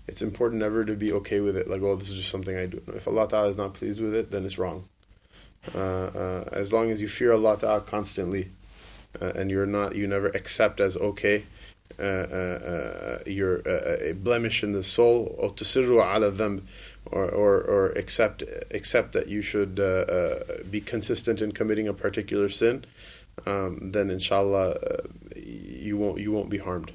it's 0.10 0.24
important 0.24 0.60
never 0.60 0.84
to 0.84 0.96
be 0.96 1.14
okay 1.14 1.40
with 1.40 1.56
it. 1.56 1.70
Like, 1.70 1.84
oh, 1.84 1.96
this 1.96 2.10
is 2.10 2.16
just 2.16 2.32
something 2.32 2.58
I 2.58 2.66
do. 2.66 2.82
If 2.88 3.08
Allah 3.08 3.28
Ta'ala 3.28 3.48
is 3.48 3.58
not 3.58 3.76
pleased 3.76 4.02
with 4.02 4.16
it, 4.16 4.32
then 4.32 4.44
it's 4.44 4.58
wrong. 4.58 4.90
Uh, 5.76 5.78
uh, 5.78 6.50
as 6.52 6.74
long 6.74 6.90
as 6.90 7.00
you 7.00 7.08
fear 7.08 7.32
Allah 7.32 7.60
Ta'ala 7.60 7.82
constantly, 7.82 8.50
uh, 9.22 9.34
and 9.36 9.52
you're 9.52 9.68
not, 9.68 9.96
you 9.96 10.08
never 10.08 10.30
accept 10.30 10.80
as 10.80 10.98
okay 10.98 11.46
uh, 11.99 12.03
uh, 12.03 12.07
uh, 12.07 13.19
you're 13.25 13.61
a 13.69 14.13
blemish 14.15 14.65
in 14.65 14.73
the 14.73 14.83
soul, 14.83 15.35
or 15.39 15.51
tusirru 15.51 16.03
ala 16.03 16.33
dhanb, 16.33 16.63
or, 17.07 17.25
or, 17.31 17.61
or 17.63 17.87
accept, 17.91 18.43
accept 18.73 19.13
that 19.13 19.29
you 19.29 19.43
should 19.43 19.77
be 20.71 20.81
consistent 20.81 21.41
in 21.41 21.53
committing 21.53 21.87
a 21.87 21.95
particular 21.95 22.49
sin, 22.49 22.85
um, 23.47 23.93
then 23.93 24.11
inshallah 24.11 24.77
you 25.37 25.97
won't, 25.97 26.19
you 26.19 26.33
won't 26.33 26.51
be 26.51 26.59
harmed. 26.59 26.93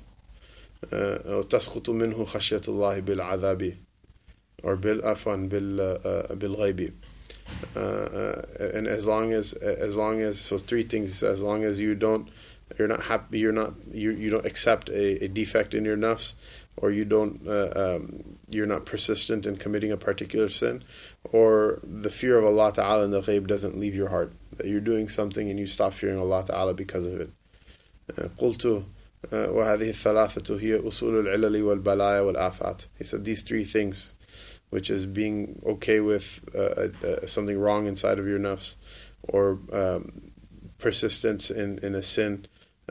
تسقط 0.81 1.89
منه 1.89 2.25
خشية 2.25 2.61
الله 2.67 2.99
بالعذاب 2.99 3.75
or 4.63 4.75
بال 4.75 5.05
عفوا 5.05 5.35
بال 5.35 5.99
بالغيب 6.35 6.93
and 7.75 8.87
as 8.87 9.05
long 9.05 9.33
as 9.33 9.53
as 9.53 9.95
long 9.97 10.21
as 10.21 10.39
so 10.39 10.57
three 10.57 10.83
things 10.83 11.21
as 11.21 11.41
long 11.41 11.63
as 11.63 11.79
you 11.79 11.95
don't 11.95 12.29
you're 12.77 12.87
not 12.87 13.03
happy 13.03 13.39
you're 13.39 13.51
not 13.51 13.73
you 13.91 14.11
you 14.11 14.29
don't 14.29 14.45
accept 14.45 14.89
a, 14.89 15.23
a 15.23 15.27
defect 15.27 15.73
in 15.73 15.85
your 15.85 15.97
nafs 15.97 16.35
or 16.77 16.91
you 16.91 17.03
don't 17.03 17.47
uh, 17.47 17.71
um, 17.75 18.37
you're 18.49 18.67
not 18.67 18.85
persistent 18.85 19.45
in 19.45 19.57
committing 19.57 19.91
a 19.91 19.97
particular 19.97 20.49
sin 20.49 20.83
or 21.31 21.79
the 21.83 22.09
fear 22.09 22.37
of 22.37 22.45
Allah 22.45 22.71
Ta'ala 22.73 23.03
in 23.03 23.11
the 23.11 23.21
ghaib 23.21 23.47
doesn't 23.47 23.77
leave 23.77 23.95
your 23.95 24.09
heart 24.09 24.33
that 24.57 24.67
you're 24.67 24.79
doing 24.81 25.09
something 25.09 25.49
and 25.49 25.59
you 25.59 25.67
stop 25.67 25.93
fearing 25.93 26.19
Allah 26.19 26.43
Ta'ala 26.45 26.73
because 26.73 27.05
of 27.05 27.19
it 27.19 27.31
قلت 28.37 28.83
وهذه 29.31 29.89
الثلاثة 29.89 30.59
هي 30.59 30.79
أصول 30.79 31.19
العلل 31.19 31.63
والبلايا 31.63 32.21
والآفات. 32.21 32.85
He 32.97 33.03
said 33.03 33.25
these 33.25 33.43
three 33.43 33.63
things, 33.63 34.13
which 34.69 34.89
is 34.89 35.05
being 35.05 35.61
okay 35.65 35.99
with 35.99 36.39
uh, 36.55 36.87
uh, 37.05 37.27
something 37.27 37.59
wrong 37.59 37.85
inside 37.85 38.19
of 38.19 38.27
your 38.27 38.39
nafs, 38.39 38.75
or 39.23 39.59
um, 39.73 40.31
persistence 40.77 41.51
in, 41.51 41.79
in 41.79 41.95
a 41.95 42.01
sin 42.01 42.45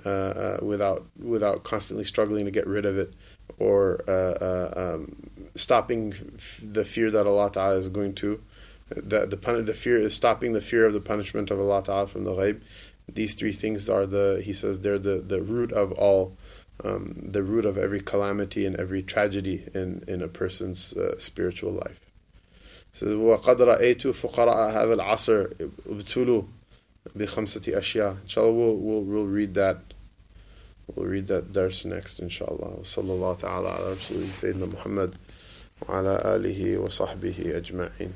uh, 0.05 0.09
uh 0.09 0.59
without 0.63 1.07
without 1.19 1.65
constantly 1.65 2.05
struggling 2.05 2.45
to 2.45 2.51
get 2.51 2.67
rid 2.67 2.87
of 2.87 2.99
it, 2.99 3.15
or 3.59 4.05
uh, 4.09 4.13
uh, 4.13 4.95
um, 4.95 5.17
stopping 5.55 6.15
the 6.63 6.85
fear 6.85 7.11
that 7.11 7.27
Allah 7.27 7.51
Ta'ala 7.51 7.77
is 7.77 7.89
going 7.89 8.15
to. 8.17 8.43
The, 8.89 9.27
the, 9.27 9.37
the 9.37 9.75
fear 9.75 9.99
is 9.99 10.15
stopping 10.15 10.55
the 10.55 10.63
fear 10.63 10.87
of 10.87 10.95
the 10.95 11.01
punishment 11.01 11.51
of 11.51 11.61
Allah 11.61 11.83
Ta'ala 11.83 12.07
from 12.07 12.25
the 12.25 12.33
ghaib 12.33 12.63
these 13.13 13.35
three 13.35 13.53
things 13.53 13.89
are 13.89 14.07
the, 14.07 14.43
he 14.45 14.53
says, 14.53 14.81
they're 14.81 14.99
the, 14.99 15.19
the 15.19 15.41
root 15.41 15.73
of 15.73 15.93
all, 15.93 16.37
um, 16.85 17.15
the 17.17 17.43
root 17.43 17.65
of 17.65 17.79
every 17.79 18.01
calamity 18.01 18.67
and 18.67 18.77
every 18.77 19.03
tragedy 19.03 19.65
in, 19.75 20.05
in 20.07 20.23
a 20.23 20.29
person's 20.29 20.95
uh, 20.95 21.19
spiritual 21.19 21.73
life. 21.73 22.01
So, 22.93 23.07
وَقَدْ 23.19 23.57
رَأَيْتُ 23.57 24.13
فُقَرَاءَ 24.13 24.73
هَذَا 24.73 24.97
الْعَصْرِ 24.97 25.55
ابْتُلُوا 25.89 26.47
بِخَمْسَةِ 27.16 27.78
أَشْيَاء 27.78 28.18
Inshallah, 28.24 28.52
we'll, 28.52 28.76
we'll, 28.76 29.02
we'll 29.02 29.26
read 29.26 29.54
that. 29.54 29.78
We'll 30.96 31.08
read 31.08 31.28
that 31.28 31.52
dars 31.52 31.86
next, 31.86 32.20
inshallah. 32.20 32.80
وصلى 32.82 33.12
الله 33.12 33.34
تعالى 33.36 33.68
على 33.70 33.94
رسول 33.94 34.26
سيدنا 34.34 34.66
محمد 34.66 35.16
وعلى 35.82 36.36
آله 36.36 36.78
وصحبه 36.78 37.58
أجمعين 37.58 38.14